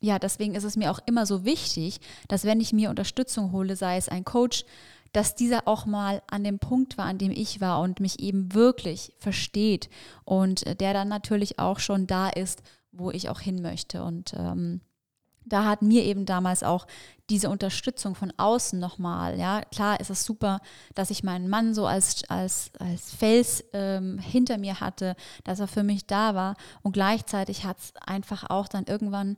ja, 0.00 0.18
deswegen 0.18 0.56
ist 0.56 0.64
es 0.64 0.76
mir 0.76 0.90
auch 0.90 0.98
immer 1.06 1.24
so 1.24 1.44
wichtig, 1.44 2.00
dass 2.26 2.44
wenn 2.44 2.60
ich 2.60 2.72
mir 2.72 2.90
Unterstützung 2.90 3.52
hole, 3.52 3.76
sei 3.76 3.98
es 3.98 4.08
ein 4.08 4.24
Coach, 4.24 4.64
dass 5.12 5.36
dieser 5.36 5.68
auch 5.68 5.86
mal 5.86 6.22
an 6.26 6.42
dem 6.42 6.58
Punkt 6.58 6.98
war, 6.98 7.04
an 7.04 7.18
dem 7.18 7.30
ich 7.30 7.60
war 7.60 7.80
und 7.82 8.00
mich 8.00 8.18
eben 8.18 8.52
wirklich 8.52 9.14
versteht 9.18 9.88
und 10.24 10.64
der 10.80 10.92
dann 10.92 11.06
natürlich 11.06 11.60
auch 11.60 11.78
schon 11.78 12.08
da 12.08 12.28
ist, 12.28 12.64
wo 12.90 13.12
ich 13.12 13.28
auch 13.28 13.38
hin 13.38 13.62
möchte. 13.62 14.02
Und 14.02 14.34
ähm, 14.36 14.80
da 15.44 15.64
hat 15.64 15.82
mir 15.82 16.04
eben 16.04 16.26
damals 16.26 16.62
auch 16.62 16.86
diese 17.30 17.48
Unterstützung 17.48 18.14
von 18.14 18.32
außen 18.36 18.78
nochmal, 18.78 19.38
ja, 19.38 19.62
klar 19.62 19.98
ist 20.00 20.10
es 20.10 20.24
super, 20.24 20.60
dass 20.94 21.10
ich 21.10 21.24
meinen 21.24 21.48
Mann 21.48 21.74
so 21.74 21.86
als, 21.86 22.22
als, 22.28 22.70
als 22.78 23.12
Fels 23.12 23.64
ähm, 23.72 24.18
hinter 24.18 24.58
mir 24.58 24.80
hatte, 24.80 25.16
dass 25.44 25.60
er 25.60 25.68
für 25.68 25.82
mich 25.82 26.06
da 26.06 26.34
war. 26.34 26.56
Und 26.82 26.92
gleichzeitig 26.92 27.64
hat 27.64 27.78
es 27.78 27.92
einfach 27.96 28.50
auch 28.50 28.68
dann 28.68 28.84
irgendwann 28.84 29.36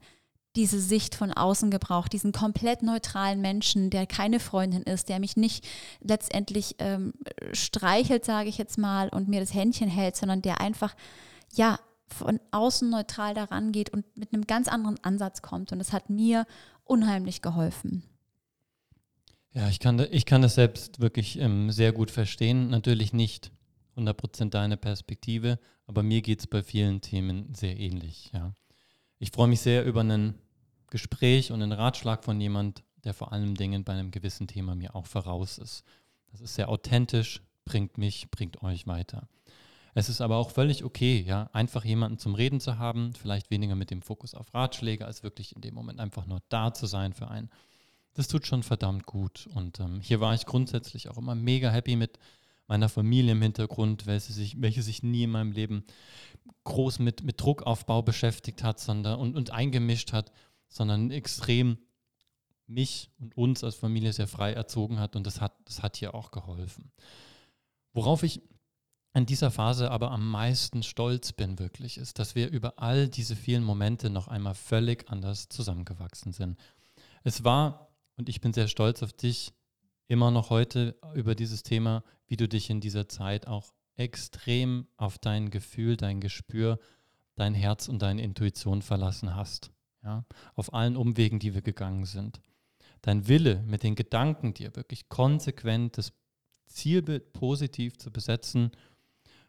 diese 0.57 0.81
Sicht 0.81 1.14
von 1.14 1.33
außen 1.33 1.71
gebraucht, 1.71 2.12
diesen 2.12 2.33
komplett 2.33 2.83
neutralen 2.83 3.40
Menschen, 3.40 3.90
der 3.90 4.07
keine 4.07 4.40
Freundin 4.40 4.83
ist, 4.83 5.09
der 5.09 5.21
mich 5.21 5.37
nicht 5.37 5.64
letztendlich 6.01 6.77
ähm, 6.79 7.12
streichelt, 7.53 8.25
sage 8.25 8.49
ich 8.49 8.57
jetzt 8.57 8.79
mal, 8.79 9.11
und 9.11 9.29
mir 9.29 9.40
das 9.40 9.55
Händchen 9.55 9.88
hält, 9.88 10.16
sondern 10.16 10.42
der 10.42 10.61
einfach, 10.61 10.97
ja, 11.53 11.79
von 12.09 12.40
außen 12.51 12.88
neutral 12.88 13.35
daran 13.35 13.73
geht 13.73 13.90
und 13.90 14.05
mit 14.16 14.33
einem 14.33 14.47
ganz 14.47 14.69
anderen 14.69 15.03
Ansatz 15.03 15.42
kommt. 15.42 15.73
Und 15.73 15.79
das 15.79 15.92
hat 15.92 16.11
mir 16.11 16.47
unheimlich 16.85 17.42
geholfen. 17.42 18.03
Ja, 19.53 19.69
ich 19.69 19.81
kann, 19.81 19.99
ich 20.11 20.27
kann 20.27 20.42
das 20.42 20.55
selbst 20.55 21.01
wirklich 21.01 21.38
ähm, 21.38 21.71
sehr 21.71 21.92
gut 21.92 22.11
verstehen. 22.11 22.69
Natürlich 22.69 23.12
nicht 23.12 23.51
100% 23.97 24.51
deine 24.51 24.77
Perspektive, 24.77 25.59
aber 25.87 26.03
mir 26.03 26.21
geht 26.21 26.40
es 26.40 26.47
bei 26.47 26.62
vielen 26.62 27.01
Themen 27.01 27.55
sehr 27.55 27.79
ähnlich. 27.79 28.31
Ja. 28.35 28.55
Ich 29.19 29.31
freue 29.31 29.49
mich 29.49 29.61
sehr 29.61 29.85
über 29.85 30.03
ein 30.03 30.35
Gespräch 30.90 31.53
und 31.53 31.62
einen 31.62 31.73
Ratschlag 31.73 32.23
von 32.23 32.40
jemand, 32.40 32.85
der 33.05 33.14
vor 33.14 33.33
allen 33.33 33.55
Dingen 33.55 33.85
bei 33.85 33.95
einem 33.95 34.11
gewissen 34.11 34.47
Thema 34.47 34.75
mir 34.75 34.95
auch 34.95 35.07
voraus 35.07 35.59
ist. 35.59 35.85
Das 36.31 36.40
ist 36.40 36.55
sehr 36.55 36.69
authentisch, 36.69 37.42
bringt 37.64 37.99
mich, 37.99 38.31
bringt 38.31 38.62
euch 38.62 38.87
weiter. 38.87 39.29
Es 39.99 40.11
ist 40.11 40.21
aber 40.21 40.37
auch 40.37 40.51
völlig 40.51 40.85
okay, 40.85 41.25
ja, 41.27 41.49
einfach 41.55 41.83
jemanden 41.83 42.19
zum 42.19 42.35
Reden 42.35 42.61
zu 42.61 42.77
haben, 42.77 43.15
vielleicht 43.15 43.51
weniger 43.51 43.75
mit 43.75 43.91
dem 43.91 44.03
Fokus 44.03 44.35
auf 44.35 44.53
Ratschläge, 44.53 45.07
als 45.07 45.23
wirklich 45.23 45.57
in 45.57 45.63
dem 45.63 45.75
Moment 45.75 46.01
einfach 46.01 46.27
nur 46.27 46.43
da 46.51 46.75
zu 46.75 46.85
sein 46.85 47.15
für 47.15 47.29
einen. 47.29 47.49
Das 48.13 48.29
tut 48.29 48.47
schon 48.47 48.63
verdammt 48.63 49.07
gut. 49.07 49.49
Und 49.55 49.81
ähm, 49.81 50.03
hier 50.03 50.21
war 50.21 50.35
ich 50.35 50.45
grundsätzlich 50.45 51.09
auch 51.09 51.17
immer 51.17 51.35
mega 51.35 51.71
happy 51.71 51.97
mit 51.97 52.19
meiner 52.67 52.91
Familie 52.91 53.33
im 53.33 53.41
Hintergrund, 53.41 54.07
welche 54.07 54.35
sich, 54.35 54.61
welche 54.61 54.83
sich 54.83 55.03
nie 55.03 55.23
in 55.23 55.31
meinem 55.31 55.53
Leben 55.53 55.87
groß 56.65 56.99
mit, 56.99 57.25
mit 57.25 57.41
Druckaufbau 57.41 58.03
beschäftigt 58.03 58.63
hat 58.63 58.79
sondern, 58.79 59.19
und, 59.19 59.35
und 59.35 59.51
eingemischt 59.51 60.13
hat, 60.13 60.31
sondern 60.69 61.11
extrem 61.11 61.79
mich 62.67 63.09
und 63.19 63.35
uns 63.35 63.65
als 63.65 63.77
Familie 63.77 64.13
sehr 64.13 64.29
frei 64.29 64.53
erzogen 64.53 65.01
hat 65.01 65.17
und 65.17 65.27
das 65.27 65.41
hat, 65.41 65.55
das 65.65 65.83
hat 65.83 65.97
hier 65.97 66.15
auch 66.15 66.33
geholfen. 66.33 66.93
Worauf 67.95 68.23
ich 68.23 68.43
in 69.17 69.25
dieser 69.25 69.51
Phase 69.51 69.91
aber 69.91 70.11
am 70.11 70.31
meisten 70.31 70.83
stolz 70.83 71.33
bin 71.33 71.59
wirklich, 71.59 71.97
ist, 71.97 72.19
dass 72.19 72.35
wir 72.35 72.51
über 72.51 72.75
all 72.77 73.09
diese 73.09 73.35
vielen 73.35 73.65
Momente 73.65 74.11
noch 74.11 74.29
einmal 74.29 74.55
völlig 74.55 75.09
anders 75.09 75.49
zusammengewachsen 75.49 76.33
sind. 76.33 76.59
Es 77.25 77.43
war, 77.43 77.89
und 78.17 78.29
ich 78.29 78.43
bin 78.43 78.53
sehr 78.53 78.69
stolz 78.69 79.03
auf 79.03 79.15
dich, 79.15 79.55
immer 80.07 80.31
noch 80.31 80.51
heute 80.51 80.97
über 81.15 81.35
dieses 81.35 81.63
Thema, 81.63 82.05
wie 82.27 82.37
du 82.37 82.47
dich 82.47 82.69
in 82.69 82.81
dieser 82.81 83.09
Zeit 83.09 83.47
auch 83.47 83.73
extrem 83.97 84.87
auf 84.99 85.19
dein 85.19 85.49
Gefühl, 85.49 85.97
dein 85.97 86.21
Gespür, 86.21 86.79
dein 87.37 87.55
Herz 87.55 87.89
und 87.89 88.03
deine 88.03 88.23
Intuition 88.23 88.83
verlassen 88.83 89.35
hast. 89.35 89.71
Ja, 90.05 90.27
auf 90.55 90.75
allen 90.75 90.97
Umwegen, 90.97 91.39
die 91.39 91.55
wir 91.55 91.63
gegangen 91.63 92.05
sind. 92.05 92.41
Dein 93.01 93.27
Wille 93.29 93.63
mit 93.67 93.83
den 93.83 93.95
Gedanken, 93.95 94.53
dir 94.53 94.77
wirklich 94.77 95.09
konsequent 95.09 95.97
das 95.97 96.13
Zielbild 96.67 97.33
positiv 97.33 97.97
zu 97.97 98.11
besetzen, 98.11 98.73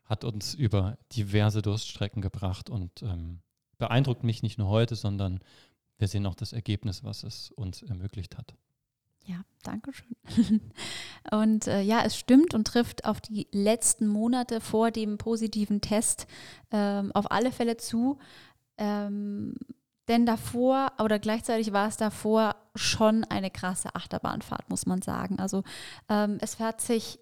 hat 0.08 0.24
uns 0.24 0.54
über 0.54 0.98
diverse 1.16 1.62
Durststrecken 1.62 2.22
gebracht 2.22 2.70
und 2.70 3.04
ähm, 3.04 3.42
beeindruckt 3.78 4.24
mich 4.24 4.42
nicht 4.42 4.58
nur 4.58 4.70
heute, 4.70 4.96
sondern 4.96 5.40
wir 5.98 6.08
sehen 6.08 6.26
auch 6.26 6.36
das 6.36 6.54
Ergebnis, 6.54 7.04
was 7.04 7.24
es 7.24 7.52
uns 7.52 7.82
ermöglicht 7.82 8.38
hat. 8.38 8.56
Ja, 9.26 9.42
danke 9.64 9.92
schön. 9.92 10.62
Und 11.32 11.68
äh, 11.68 11.82
ja, 11.82 12.02
es 12.06 12.18
stimmt 12.18 12.54
und 12.54 12.66
trifft 12.66 13.04
auf 13.04 13.20
die 13.20 13.46
letzten 13.52 14.08
Monate 14.08 14.62
vor 14.62 14.90
dem 14.90 15.18
positiven 15.18 15.82
Test 15.82 16.28
ähm, 16.72 17.12
auf 17.12 17.30
alle 17.30 17.52
Fälle 17.52 17.76
zu. 17.76 18.20
Ähm, 18.78 19.56
denn 20.08 20.26
davor 20.26 20.94
oder 21.00 21.20
gleichzeitig 21.20 21.74
war 21.74 21.90
es 21.90 21.98
davor 21.98 22.56
schon 22.76 23.26
eine 23.26 23.52
krasse 23.52 23.94
Achterbahnfahrt, 23.96 24.70
muss 24.70 24.86
man 24.86 25.02
sagen. 25.02 25.40
Also 25.40 25.64
ähm, 26.08 26.38
es 26.40 26.60
hat 26.62 26.80
sich 26.80 27.20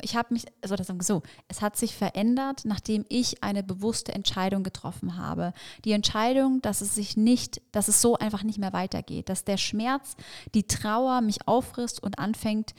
ich 0.00 0.16
habe 0.16 0.32
mich, 0.32 0.44
also 0.62 0.76
das 0.76 0.90
so, 1.00 1.22
es 1.48 1.60
hat 1.62 1.76
sich 1.76 1.94
verändert, 1.94 2.62
nachdem 2.64 3.04
ich 3.08 3.42
eine 3.42 3.62
bewusste 3.62 4.14
Entscheidung 4.14 4.62
getroffen 4.62 5.16
habe. 5.16 5.52
Die 5.84 5.92
Entscheidung, 5.92 6.62
dass 6.62 6.80
es 6.80 6.94
sich 6.94 7.16
nicht, 7.16 7.60
dass 7.72 7.88
es 7.88 8.00
so 8.00 8.16
einfach 8.16 8.42
nicht 8.42 8.58
mehr 8.58 8.72
weitergeht, 8.72 9.28
dass 9.28 9.44
der 9.44 9.56
Schmerz, 9.56 10.16
die 10.54 10.66
Trauer 10.66 11.20
mich 11.20 11.46
auffrisst 11.46 12.02
und 12.02 12.18
anfängt, 12.18 12.74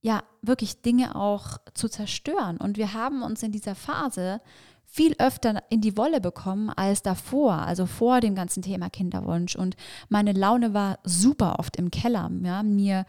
ja, 0.00 0.22
wirklich 0.42 0.82
Dinge 0.82 1.14
auch 1.14 1.58
zu 1.74 1.88
zerstören. 1.88 2.56
Und 2.56 2.76
wir 2.76 2.92
haben 2.92 3.22
uns 3.22 3.42
in 3.42 3.52
dieser 3.52 3.74
Phase 3.74 4.40
viel 4.84 5.14
öfter 5.18 5.62
in 5.70 5.80
die 5.80 5.96
Wolle 5.96 6.20
bekommen 6.20 6.68
als 6.68 7.02
davor, 7.02 7.54
also 7.54 7.86
vor 7.86 8.20
dem 8.20 8.34
ganzen 8.34 8.62
Thema 8.62 8.90
Kinderwunsch. 8.90 9.56
Und 9.56 9.76
meine 10.10 10.32
Laune 10.32 10.74
war 10.74 10.98
super 11.04 11.58
oft 11.58 11.76
im 11.76 11.90
Keller. 11.90 12.30
Ja, 12.42 12.62
mir 12.62 13.06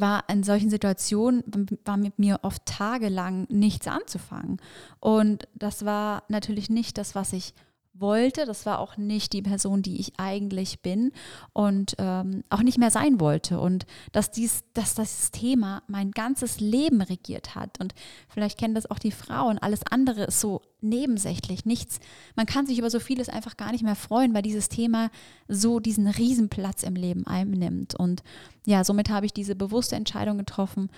war 0.00 0.24
in 0.28 0.42
solchen 0.42 0.70
Situationen, 0.70 1.44
war 1.84 1.96
mit 1.96 2.18
mir 2.18 2.40
oft 2.42 2.64
tagelang 2.66 3.46
nichts 3.48 3.86
anzufangen. 3.86 4.58
Und 5.00 5.48
das 5.54 5.84
war 5.84 6.24
natürlich 6.28 6.70
nicht 6.70 6.98
das, 6.98 7.14
was 7.14 7.32
ich 7.32 7.54
wollte. 8.00 8.46
Das 8.46 8.66
war 8.66 8.78
auch 8.78 8.96
nicht 8.96 9.32
die 9.32 9.42
Person, 9.42 9.82
die 9.82 10.00
ich 10.00 10.12
eigentlich 10.18 10.80
bin 10.80 11.12
und 11.52 11.94
ähm, 11.98 12.44
auch 12.50 12.62
nicht 12.62 12.78
mehr 12.78 12.90
sein 12.90 13.20
wollte. 13.20 13.60
Und 13.60 13.86
dass, 14.12 14.30
dies, 14.30 14.64
dass 14.74 14.94
das 14.94 15.30
Thema 15.30 15.82
mein 15.86 16.10
ganzes 16.10 16.60
Leben 16.60 17.00
regiert 17.00 17.54
hat. 17.54 17.80
Und 17.80 17.94
vielleicht 18.28 18.58
kennen 18.58 18.74
das 18.74 18.90
auch 18.90 18.98
die 18.98 19.12
Frauen. 19.12 19.58
Alles 19.58 19.80
andere 19.90 20.24
ist 20.24 20.40
so 20.40 20.62
nebensächlich, 20.80 21.64
nichts. 21.64 21.98
Man 22.36 22.46
kann 22.46 22.66
sich 22.66 22.78
über 22.78 22.90
so 22.90 23.00
vieles 23.00 23.28
einfach 23.28 23.56
gar 23.56 23.72
nicht 23.72 23.82
mehr 23.82 23.96
freuen, 23.96 24.34
weil 24.34 24.42
dieses 24.42 24.68
Thema 24.68 25.10
so 25.48 25.80
diesen 25.80 26.06
Riesenplatz 26.06 26.82
im 26.82 26.94
Leben 26.94 27.26
einnimmt. 27.26 27.94
Und 27.94 28.22
ja, 28.66 28.84
somit 28.84 29.08
habe 29.08 29.26
ich 29.26 29.32
diese 29.32 29.56
bewusste 29.56 29.96
Entscheidung 29.96 30.38
getroffen, 30.38 30.90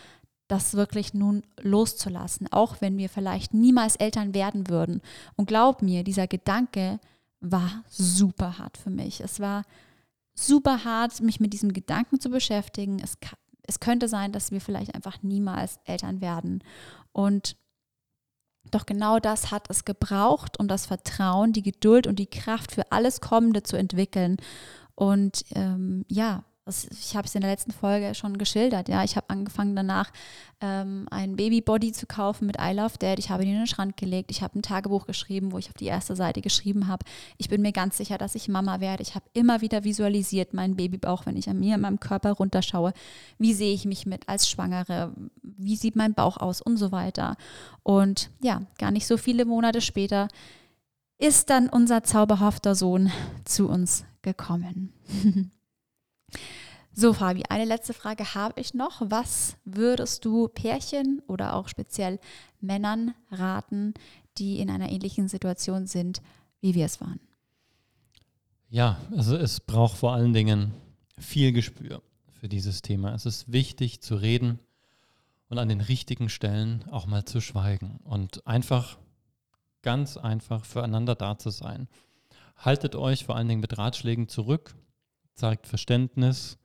das 0.51 0.75
wirklich 0.75 1.15
nun 1.15 1.43
loszulassen, 1.61 2.51
auch 2.53 2.81
wenn 2.81 2.99
wir 2.99 3.09
vielleicht 3.09 3.55
niemals 3.55 3.97
Eltern 3.97 4.35
werden 4.35 4.69
würden. 4.69 5.01
Und 5.37 5.47
glaub 5.47 5.81
mir, 5.81 6.03
dieser 6.03 6.27
Gedanke 6.27 6.99
war 7.41 7.85
super 7.89 8.59
hart 8.59 8.77
für 8.77 8.91
mich. 8.91 9.21
Es 9.21 9.39
war 9.39 9.63
super 10.35 10.85
hart, 10.85 11.21
mich 11.21 11.39
mit 11.39 11.53
diesem 11.53 11.73
Gedanken 11.73 12.19
zu 12.19 12.31
beschäftigen. 12.31 12.99
Es, 12.99 13.17
es 13.63 13.79
könnte 13.79 14.09
sein, 14.09 14.33
dass 14.33 14.51
wir 14.51 14.61
vielleicht 14.61 14.95
einfach 14.95 15.23
niemals 15.23 15.79
Eltern 15.85 16.21
werden. 16.21 16.65
Und 17.13 17.57
doch 18.71 18.87
genau 18.87 19.21
das 19.21 19.53
hat 19.53 19.71
es 19.71 19.85
gebraucht, 19.85 20.59
um 20.59 20.67
das 20.67 20.87
Vertrauen, 20.87 21.53
die 21.53 21.63
Geduld 21.63 22.07
und 22.07 22.19
die 22.19 22.29
Kraft 22.29 22.73
für 22.73 22.91
alles 22.91 23.21
Kommende 23.21 23.63
zu 23.63 23.77
entwickeln. 23.77 24.37
Und 24.95 25.45
ähm, 25.55 26.05
ja, 26.09 26.45
ich 26.67 27.17
habe 27.17 27.27
es 27.27 27.35
in 27.35 27.41
der 27.41 27.51
letzten 27.51 27.73
Folge 27.73 28.15
schon 28.15 28.39
geschildert. 28.39 28.89
Ja, 28.89 29.03
ich 29.03 29.17
habe 29.17 29.31
angefangen 29.31 29.75
danach 29.75 30.13
ähm, 30.61 31.07
ein 31.11 31.37
Babybody 31.37 31.93
zu 31.93 32.07
kaufen 32.07 32.47
mit 32.47 32.57
I 32.61 32.73
Love 32.73 32.99
Dad. 32.99 33.19
Ich 33.19 33.31
habe 33.31 33.43
ihn 33.43 33.51
in 33.51 33.57
den 33.57 33.67
Schrank 33.67 33.97
gelegt. 33.97 34.31
Ich 34.31 34.43
habe 34.43 34.59
ein 34.59 34.63
Tagebuch 34.63 35.07
geschrieben, 35.07 35.53
wo 35.53 35.59
ich 35.59 35.69
auf 35.69 35.75
die 35.75 35.87
erste 35.87 36.15
Seite 36.15 36.43
geschrieben 36.43 36.87
habe. 36.87 37.05
Ich 37.39 37.49
bin 37.49 37.63
mir 37.63 37.73
ganz 37.73 37.97
sicher, 37.97 38.19
dass 38.19 38.35
ich 38.35 38.49
Mama 38.49 38.81
werde. 38.81 39.03
Ich 39.03 39.15
habe 39.15 39.25
immer 39.33 39.61
wieder 39.63 39.85
visualisiert 39.85 40.55
meinen 40.55 40.77
Babybauch, 40.77 41.27
wenn 41.27 41.37
ich 41.37 41.49
an 41.49 41.59
mir 41.59 41.75
in 41.75 41.81
meinem 41.81 42.01
Körper 42.01 42.33
runterschaue. 42.33 42.93
Wie 43.39 43.55
sehe 43.55 43.75
ich 43.75 43.85
mich 43.85 44.07
mit 44.07 44.29
als 44.29 44.49
Schwangere? 44.49 45.13
Wie 45.43 45.77
sieht 45.77 45.97
mein 45.97 46.15
Bauch 46.15 46.37
aus 46.37 46.61
und 46.61 46.77
so 46.77 46.93
weiter? 46.93 47.37
Und 47.83 48.31
ja, 48.43 48.63
gar 48.79 48.91
nicht 48.91 49.07
so 49.07 49.17
viele 49.17 49.45
Monate 49.45 49.81
später 49.81 50.29
ist 51.19 51.51
dann 51.51 51.69
unser 51.69 52.03
zauberhafter 52.03 52.75
Sohn 52.75 53.11
zu 53.45 53.69
uns 53.69 54.05
gekommen. 54.23 54.93
So, 56.93 57.13
Fabi, 57.13 57.45
eine 57.49 57.65
letzte 57.65 57.95
Frage 57.95 58.35
habe 58.35 58.61
ich 58.61 58.75
noch. 58.75 59.01
Was 59.05 59.57
würdest 59.65 60.25
du 60.25 60.49
Pärchen 60.49 61.23
oder 61.29 61.55
auch 61.55 61.69
speziell 61.69 62.19
Männern 62.61 63.15
raten, 63.31 63.95
die 64.39 64.59
in 64.59 64.71
einer 64.71 64.91
ähnlichen 64.91 65.29
Situation 65.29 65.87
sind, 65.87 66.21
wie 66.61 66.75
wir 66.75 66.87
es 66.87 67.01
waren? 67.01 67.21
Ja, 68.69 68.99
also 69.17 69.37
es 69.37 69.61
braucht 69.61 69.97
vor 69.97 70.13
allen 70.13 70.33
Dingen 70.33 70.73
viel 71.19 71.53
Gespür 71.53 72.03
für 72.33 72.49
dieses 72.49 72.83
Thema. 72.83 73.15
Es 73.15 73.27
ist 73.27 73.53
wichtig 73.53 74.01
zu 74.01 74.17
reden 74.17 74.59
und 75.49 75.59
an 75.59 75.69
den 75.69 75.81
richtigen 75.81 76.29
Stellen 76.29 76.85
auch 76.91 77.07
mal 77.07 77.25
zu 77.25 77.41
schweigen 77.41 77.99
und 78.05 78.47
einfach, 78.47 78.99
ganz 79.83 80.17
einfach 80.17 80.65
füreinander 80.65 81.15
da 81.15 81.39
zu 81.39 81.51
sein. 81.51 81.89
Haltet 82.57 82.95
euch 82.95 83.25
vor 83.25 83.37
allen 83.37 83.49
Dingen 83.49 83.61
mit 83.61 83.79
Ratschlägen 83.79 84.29
zurück, 84.29 84.75
zeigt 85.41 85.67
Verständnis 85.67 86.59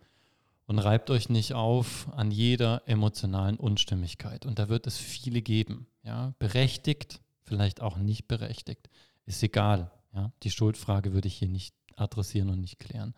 und 0.67 0.79
reibt 0.79 1.09
euch 1.09 1.29
nicht 1.29 1.53
auf 1.53 2.07
an 2.13 2.29
jeder 2.29 2.83
emotionalen 2.85 3.55
Unstimmigkeit. 3.55 4.45
Und 4.45 4.59
da 4.59 4.67
wird 4.67 4.85
es 4.85 4.97
viele 4.97 5.41
geben. 5.41 5.87
Ja? 6.03 6.33
Berechtigt, 6.39 7.21
vielleicht 7.43 7.81
auch 7.81 7.97
nicht 7.97 8.27
berechtigt. 8.27 8.89
Ist 9.25 9.41
egal. 9.43 9.91
Ja? 10.13 10.33
Die 10.43 10.51
Schuldfrage 10.51 11.13
würde 11.13 11.27
ich 11.29 11.35
hier 11.35 11.47
nicht 11.47 11.73
adressieren 11.95 12.49
und 12.49 12.59
nicht 12.59 12.77
klären. 12.79 13.15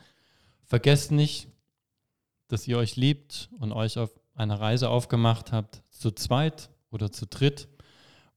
Vergesst 0.63 1.12
nicht, 1.12 1.48
dass 2.50 2.67
ihr 2.67 2.78
euch 2.78 2.96
liebt 2.96 3.50
und 3.60 3.72
euch 3.72 3.98
auf 3.98 4.12
einer 4.36 4.60
Reise 4.60 4.89
aufgemacht 4.89 5.52
habt, 5.52 5.82
zu 5.89 6.12
zweit 6.12 6.70
oder 6.91 7.12
zu 7.12 7.26
dritt 7.26 7.67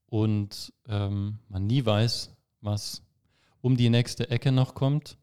und 0.07 0.73
ähm, 0.87 1.37
man 1.49 1.67
nie 1.67 1.85
weiß, 1.85 2.35
was 2.61 3.03
um 3.61 3.77
die 3.77 3.89
nächste 3.89 4.31
Ecke 4.31 4.51
noch 4.51 4.73
kommt. 4.73 5.17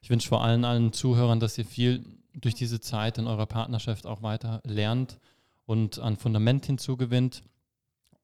Ich 0.00 0.10
wünsche 0.10 0.28
vor 0.28 0.42
allem 0.42 0.64
allen 0.64 0.92
Zuhörern, 0.92 1.40
dass 1.40 1.58
ihr 1.58 1.64
viel 1.64 2.04
durch 2.34 2.54
diese 2.54 2.80
Zeit 2.80 3.18
in 3.18 3.26
eurer 3.26 3.46
Partnerschaft 3.46 4.06
auch 4.06 4.22
weiter 4.22 4.60
lernt 4.64 5.18
und 5.66 5.98
an 5.98 6.16
Fundament 6.16 6.66
hinzugewinnt, 6.66 7.42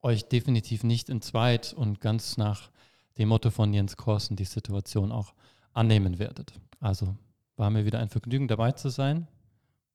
euch 0.03 0.29
definitiv 0.29 0.85
nicht 0.85 1.09
in 1.09 1.21
zweit 1.21 1.73
und 1.73 2.01
ganz 2.01 2.37
nach 2.37 2.71
dem 3.19 3.29
Motto 3.29 3.51
von 3.51 3.73
Jens 3.73 3.97
Korsen 3.97 4.37
die 4.37 4.45
Situation 4.45 5.13
auch 5.13 5.35
annehmen 5.73 6.19
werdet. 6.19 6.53
Also 6.81 7.17
war 7.57 7.71
mir 7.71 7.85
wieder 7.85 7.99
ein 7.99 8.09
Vergnügen 8.09 8.49
dabei 8.49 8.73
zu 8.73 8.89
sein 8.89 9.29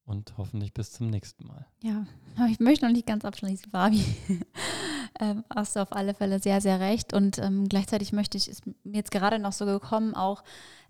und 0.06 0.34
hoffentlich 0.38 0.74
bis 0.74 0.92
zum 0.92 1.08
nächsten 1.08 1.46
Mal. 1.46 1.65
Ja, 1.84 2.06
ich 2.50 2.60
möchte 2.60 2.86
noch 2.86 2.94
nicht 2.94 3.06
ganz 3.06 3.26
abschließen, 3.26 3.72
Fabi. 3.72 4.04
ähm, 5.20 5.44
hast 5.54 5.76
du 5.76 5.82
auf 5.82 5.92
alle 5.94 6.13
Fälle 6.13 6.39
sehr, 6.39 6.62
sehr 6.62 6.80
recht. 6.80 7.13
Und 7.13 7.38
ähm, 7.38 7.70
gleichzeitig 7.70 8.12
möchte 8.12 8.38
ich, 8.38 8.50
ist 8.50 8.65
mir 8.65 8.76
jetzt 8.98 9.12
gerade 9.12 9.39
noch 9.39 9.54
so 9.54 9.65
gekommen, 9.65 10.15
auch 10.15 10.44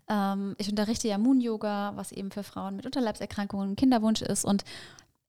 ähm, 0.10 0.56
ich 0.58 0.70
unterrichte 0.70 1.08
ja 1.08 1.18
Moon-Yoga, 1.18 1.94
was 1.96 2.12
eben 2.12 2.32
für 2.32 2.44
Frauen 2.44 2.76
mit 2.76 2.86
Unterleibserkrankungen 2.86 3.76
Kinderwunsch 3.76 4.22
ist. 4.22 4.44
Und 4.46 4.64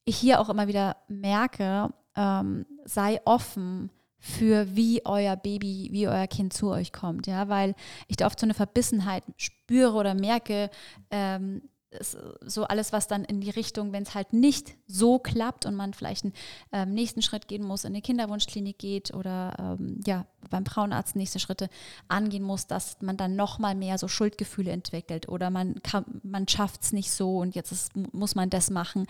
ich 0.05 0.17
hier 0.17 0.41
auch 0.41 0.49
immer 0.49 0.67
wieder 0.67 0.97
merke, 1.09 1.91
ähm, 2.17 2.67
sei 2.85 3.21
offen 3.25 3.91
für 4.19 4.77
wie 4.77 5.05
euer 5.07 5.37
Baby, 5.37 5.89
wie 5.93 6.09
euer 6.09 6.27
Kind 6.27 6.53
zu 6.53 6.71
euch 6.71 6.93
kommt, 6.93 7.27
ja, 7.27 7.49
weil 7.49 7.75
ich 8.07 8.17
da 8.17 8.27
oft 8.27 8.39
so 8.39 8.45
eine 8.45 8.55
Verbissenheit 8.55 9.25
spüre 9.37 9.95
oder 9.95 10.15
merke, 10.15 10.71
ähm, 11.11 11.63
so 12.01 12.65
alles, 12.65 12.93
was 12.93 13.09
dann 13.09 13.25
in 13.25 13.41
die 13.41 13.51
Richtung, 13.51 13.93
wenn 13.93 14.05
es 14.05 14.15
halt 14.15 14.33
nicht 14.33 14.77
so 14.87 15.19
klappt 15.19 15.67
und 15.67 15.75
man 15.75 15.93
vielleicht 15.93 16.25
einen 16.25 16.35
ähm, 16.73 16.95
nächsten 16.95 17.21
Schritt 17.21 17.49
gehen 17.49 17.65
muss, 17.65 17.85
in 17.85 17.93
eine 17.93 18.03
Kinderwunschklinik 18.03 18.79
geht 18.79 19.13
oder 19.13 19.57
ähm, 19.59 20.01
ja, 20.07 20.27
beim 20.51 20.65
Frauenarzt 20.65 21.17
nächste 21.17 21.41
Schritte 21.41 21.69
angehen 22.07 22.45
muss, 22.45 22.67
dass 22.67 23.01
man 23.01 23.17
dann 23.17 23.35
nochmal 23.35 23.75
mehr 23.75 23.99
so 23.99 24.07
Schuldgefühle 24.07 24.71
entwickelt 24.71 25.29
oder 25.29 25.51
man, 25.51 25.81
man 26.23 26.47
schafft 26.47 26.83
es 26.83 26.93
nicht 26.93 27.11
so 27.11 27.39
und 27.39 27.57
jetzt 27.57 27.73
ist, 27.73 27.97
muss 28.13 28.37
man 28.37 28.51
das 28.51 28.71
machen. 28.71 29.07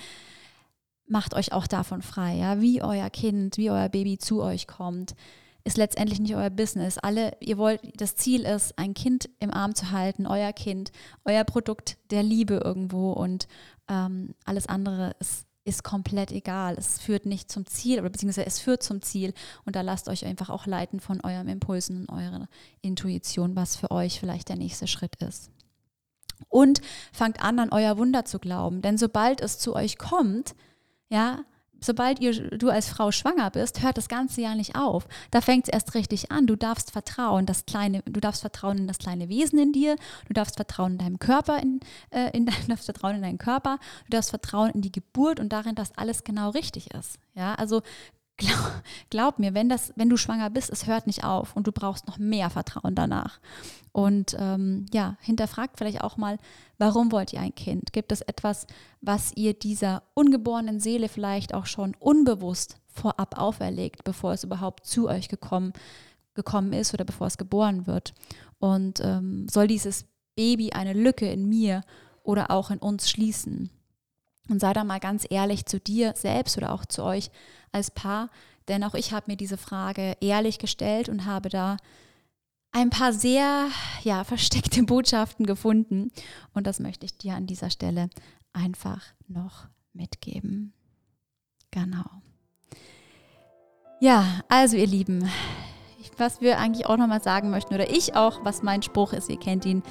Macht 1.07 1.35
euch 1.35 1.53
auch 1.53 1.67
davon 1.67 2.03
frei, 2.03 2.37
ja, 2.37 2.61
wie 2.61 2.83
euer 2.83 3.11
Kind, 3.11 3.59
wie 3.59 3.71
euer 3.71 3.89
Baby 3.89 4.17
zu 4.17 4.43
euch 4.43 4.67
kommt, 4.67 5.15
ist 5.65 5.77
letztendlich 5.77 6.21
nicht 6.21 6.35
euer 6.35 6.51
Business. 6.51 6.99
Alle, 6.99 7.37
ihr 7.41 7.59
wollt, 7.59 7.81
das 8.01 8.17
Ziel 8.17 8.43
ist, 8.43 8.79
ein 8.79 8.95
Kind 8.95 9.29
im 9.41 9.53
Arm 9.53 9.75
zu 9.75 9.91
halten, 9.91 10.27
euer 10.27 10.53
Kind, 10.53 10.93
euer 11.25 11.45
Produkt 11.45 11.99
der 12.11 12.23
Liebe 12.23 12.61
irgendwo 12.65 13.13
und 13.13 13.47
ähm, 13.89 14.35
alles 14.45 14.67
andere 14.67 15.15
ist, 15.21 15.47
ist 15.65 15.85
komplett 15.85 16.33
egal. 16.33 16.77
Es 16.79 16.99
führt 16.99 17.27
nicht 17.27 17.51
zum 17.51 17.67
Ziel, 17.67 18.01
oder 18.01 18.11
beziehungsweise 18.11 18.47
es 18.47 18.59
führt 18.59 18.83
zum 18.83 19.03
Ziel 19.03 19.35
und 19.65 19.77
da 19.77 19.83
lasst 19.83 20.09
euch 20.09 20.25
einfach 20.25 20.49
auch 20.49 20.67
leiten 20.67 21.01
von 21.01 21.21
eurem 21.21 21.49
Impulsen 21.49 22.07
und 22.07 22.17
eurer 22.17 22.49
Intuition, 22.81 23.57
was 23.57 23.77
für 23.77 23.91
euch 23.91 24.19
vielleicht 24.19 24.49
der 24.49 24.57
nächste 24.57 24.87
Schritt 24.87 25.17
ist. 25.17 25.51
Und 26.49 26.81
fangt 27.13 27.43
an, 27.43 27.59
an 27.59 27.71
euer 27.71 27.99
Wunder 27.99 28.25
zu 28.25 28.39
glauben, 28.39 28.81
denn 28.81 28.97
sobald 28.97 29.43
es 29.43 29.59
zu 29.59 29.75
euch 29.75 29.99
kommt, 29.99 30.55
ja, 31.11 31.45
sobald 31.81 32.21
ihr, 32.21 32.51
du 32.51 32.69
als 32.69 32.89
Frau 32.89 33.11
schwanger 33.11 33.51
bist, 33.51 33.83
hört 33.83 33.97
das 33.97 34.09
ganze 34.09 34.41
Jahr 34.41 34.55
nicht 34.55 34.77
auf. 34.77 35.07
Da 35.31 35.41
fängt 35.41 35.69
es 35.69 35.73
erst 35.73 35.95
richtig 35.95 36.31
an. 36.31 36.47
Du 36.47 36.57
darfst 36.57 36.91
vertrauen, 36.91 37.47
das 37.47 37.67
kleine, 37.67 38.03
du 38.05 38.21
darfst 38.21 38.43
vertrauen 38.43 38.79
in 38.79 38.87
das 38.87 38.99
kleine 38.99 39.29
Wesen 39.29 39.59
in 39.59 39.73
dir, 39.73 39.97
du 40.27 40.35
darfst 40.35 40.57
vertrauen 40.57 40.93
in 40.93 40.99
deinem 40.99 41.19
Körper, 41.19 41.61
in, 41.61 41.81
äh, 42.11 42.37
in, 42.37 42.47
du 42.47 42.53
darfst 42.69 42.85
vertrauen 42.85 43.17
in 43.17 43.23
deinen 43.23 43.39
Körper, 43.39 43.79
du 44.07 44.11
darfst 44.11 44.31
vertrauen 44.31 44.71
in 44.71 44.83
die 44.83 44.93
Geburt 44.93 45.41
und 45.41 45.51
darin, 45.51 45.75
dass 45.75 45.97
alles 45.97 46.25
genau 46.25 46.51
richtig 46.51 46.93
ist. 46.95 47.19
Ja, 47.35 47.55
also 47.55 47.83
glaub, 48.41 48.83
glaub 49.11 49.39
mir, 49.39 49.55
wenn, 49.55 49.69
das, 49.69 49.93
wenn 49.97 50.11
du 50.11 50.17
schwanger 50.17 50.51
bist, 50.51 50.71
es 50.71 50.87
hört 50.87 51.07
nicht 51.07 51.25
auf 51.25 51.55
und 51.55 51.67
du 51.67 51.73
brauchst 51.73 52.07
noch 52.09 52.19
mehr 52.19 52.51
Vertrauen 52.51 52.95
danach. 52.95 53.39
Und 53.93 54.37
ähm, 54.39 54.87
ja, 54.93 55.17
hinterfragt 55.21 55.77
vielleicht 55.79 56.03
auch 56.03 56.17
mal, 56.17 56.39
warum 56.79 57.13
wollt 57.13 57.33
ihr 57.33 57.41
ein 57.41 57.55
Kind? 57.55 57.93
Gibt 57.93 58.13
es 58.13 58.21
etwas, 58.21 58.67
was 59.01 59.33
ihr 59.37 59.55
dieser 59.55 60.03
ungeborenen 60.15 60.81
Seele 60.81 61.09
vielleicht 61.09 61.55
auch 61.55 61.67
schon 61.67 61.95
unbewusst 61.99 62.81
vorab 62.89 63.39
auferlegt, 63.39 64.05
bevor 64.05 64.33
es 64.33 64.45
überhaupt 64.45 64.87
zu 64.87 65.09
euch 65.09 65.29
gekommen, 65.29 65.73
gekommen 66.35 66.73
ist 66.73 66.95
oder 66.95 67.05
bevor 67.05 67.27
es 67.27 67.39
geboren 67.39 67.87
wird? 67.87 68.15
Und 68.59 69.01
ähm, 69.01 69.49
soll 69.49 69.67
dieses 69.67 70.07
Baby 70.37 70.73
eine 70.73 70.93
Lücke 70.93 71.31
in 71.31 71.49
mir 71.49 71.83
oder 72.23 72.51
auch 72.51 72.71
in 72.71 72.79
uns 72.79 73.11
schließen? 73.11 73.71
Und 74.51 74.61
sei 74.61 74.73
da 74.73 74.83
mal 74.83 74.99
ganz 74.99 75.27
ehrlich 75.31 75.65
zu 75.67 75.79
dir 75.79 76.13
selbst 76.17 76.59
oder 76.59 76.73
auch 76.73 76.85
zu 76.85 77.05
euch 77.05 77.31
als 77.71 77.91
Paar, 77.93 78.31
denn 78.69 78.83
auch 78.83 78.95
ich 78.95 79.13
habe 79.13 79.31
mir 79.31 79.37
diese 79.37 79.57
Frage 79.57 80.17
ehrlich 80.21 80.59
gestellt 80.59 81.09
und 81.09 81.25
habe 81.25 81.49
da 81.49 81.77
ein 82.73 82.91
paar 82.91 83.13
sehr 83.13 83.69
ja, 84.03 84.25
versteckte 84.25 84.83
Botschaften 84.85 85.47
gefunden. 85.47 86.11
Und 86.53 86.67
das 86.67 86.81
möchte 86.81 87.07
ich 87.07 87.17
dir 87.17 87.35
an 87.35 87.47
dieser 87.47 87.71
Stelle 87.71 88.11
einfach 88.53 89.03
noch 89.29 89.69
mitgeben. 89.93 90.73
Genau. 91.71 92.05
Ja, 94.01 94.41
also 94.49 94.77
ihr 94.77 94.87
Lieben, 94.87 95.29
was 96.21 96.41
wir 96.41 96.59
eigentlich 96.59 96.87
auch 96.87 96.97
nochmal 96.97 97.23
sagen 97.23 97.51
möchten, 97.51 97.75
oder 97.75 97.91
ich 97.91 98.15
auch, 98.15 98.45
was 98.45 98.63
mein 98.63 98.83
Spruch 98.83 99.13
ist, 99.13 99.29
ihr 99.31 99.39
kennt 99.39 99.65
ihn, 99.65 99.83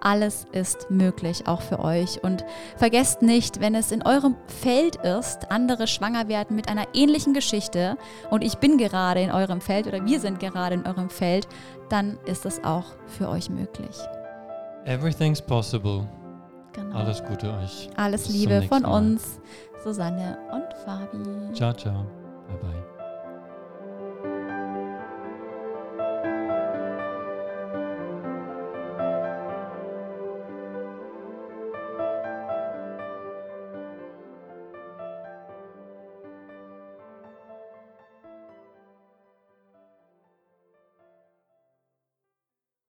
alles 0.00 0.46
ist 0.52 0.90
möglich, 0.90 1.46
auch 1.46 1.62
für 1.62 1.80
euch. 1.80 2.22
Und 2.22 2.44
vergesst 2.76 3.22
nicht, 3.22 3.60
wenn 3.60 3.74
es 3.74 3.90
in 3.90 4.02
eurem 4.02 4.36
Feld 4.46 4.96
ist, 4.96 5.50
andere 5.50 5.86
schwanger 5.86 6.28
werden 6.28 6.56
mit 6.56 6.68
einer 6.68 6.86
ähnlichen 6.94 7.32
Geschichte 7.32 7.96
und 8.30 8.42
ich 8.42 8.58
bin 8.58 8.78
gerade 8.78 9.20
in 9.20 9.30
eurem 9.30 9.60
Feld 9.60 9.86
oder 9.86 10.04
wir 10.04 10.20
sind 10.20 10.40
gerade 10.40 10.74
in 10.74 10.86
eurem 10.86 11.10
Feld, 11.10 11.48
dann 11.88 12.18
ist 12.26 12.44
es 12.44 12.62
auch 12.64 12.84
für 13.06 13.28
euch 13.28 13.48
möglich. 13.50 13.96
Everything's 14.84 15.40
possible. 15.40 16.06
Genau. 16.74 16.96
Alles 16.96 17.22
Gute 17.24 17.52
euch. 17.54 17.88
Alles 17.96 18.28
Liebe 18.28 18.62
von 18.62 18.84
uns, 18.84 19.40
Susanne 19.82 20.38
und 20.52 20.74
Fabi. 20.84 21.54
Ciao, 21.54 21.72
ciao. 21.72 22.04
Bye, 22.48 22.58
bye. 22.60 22.93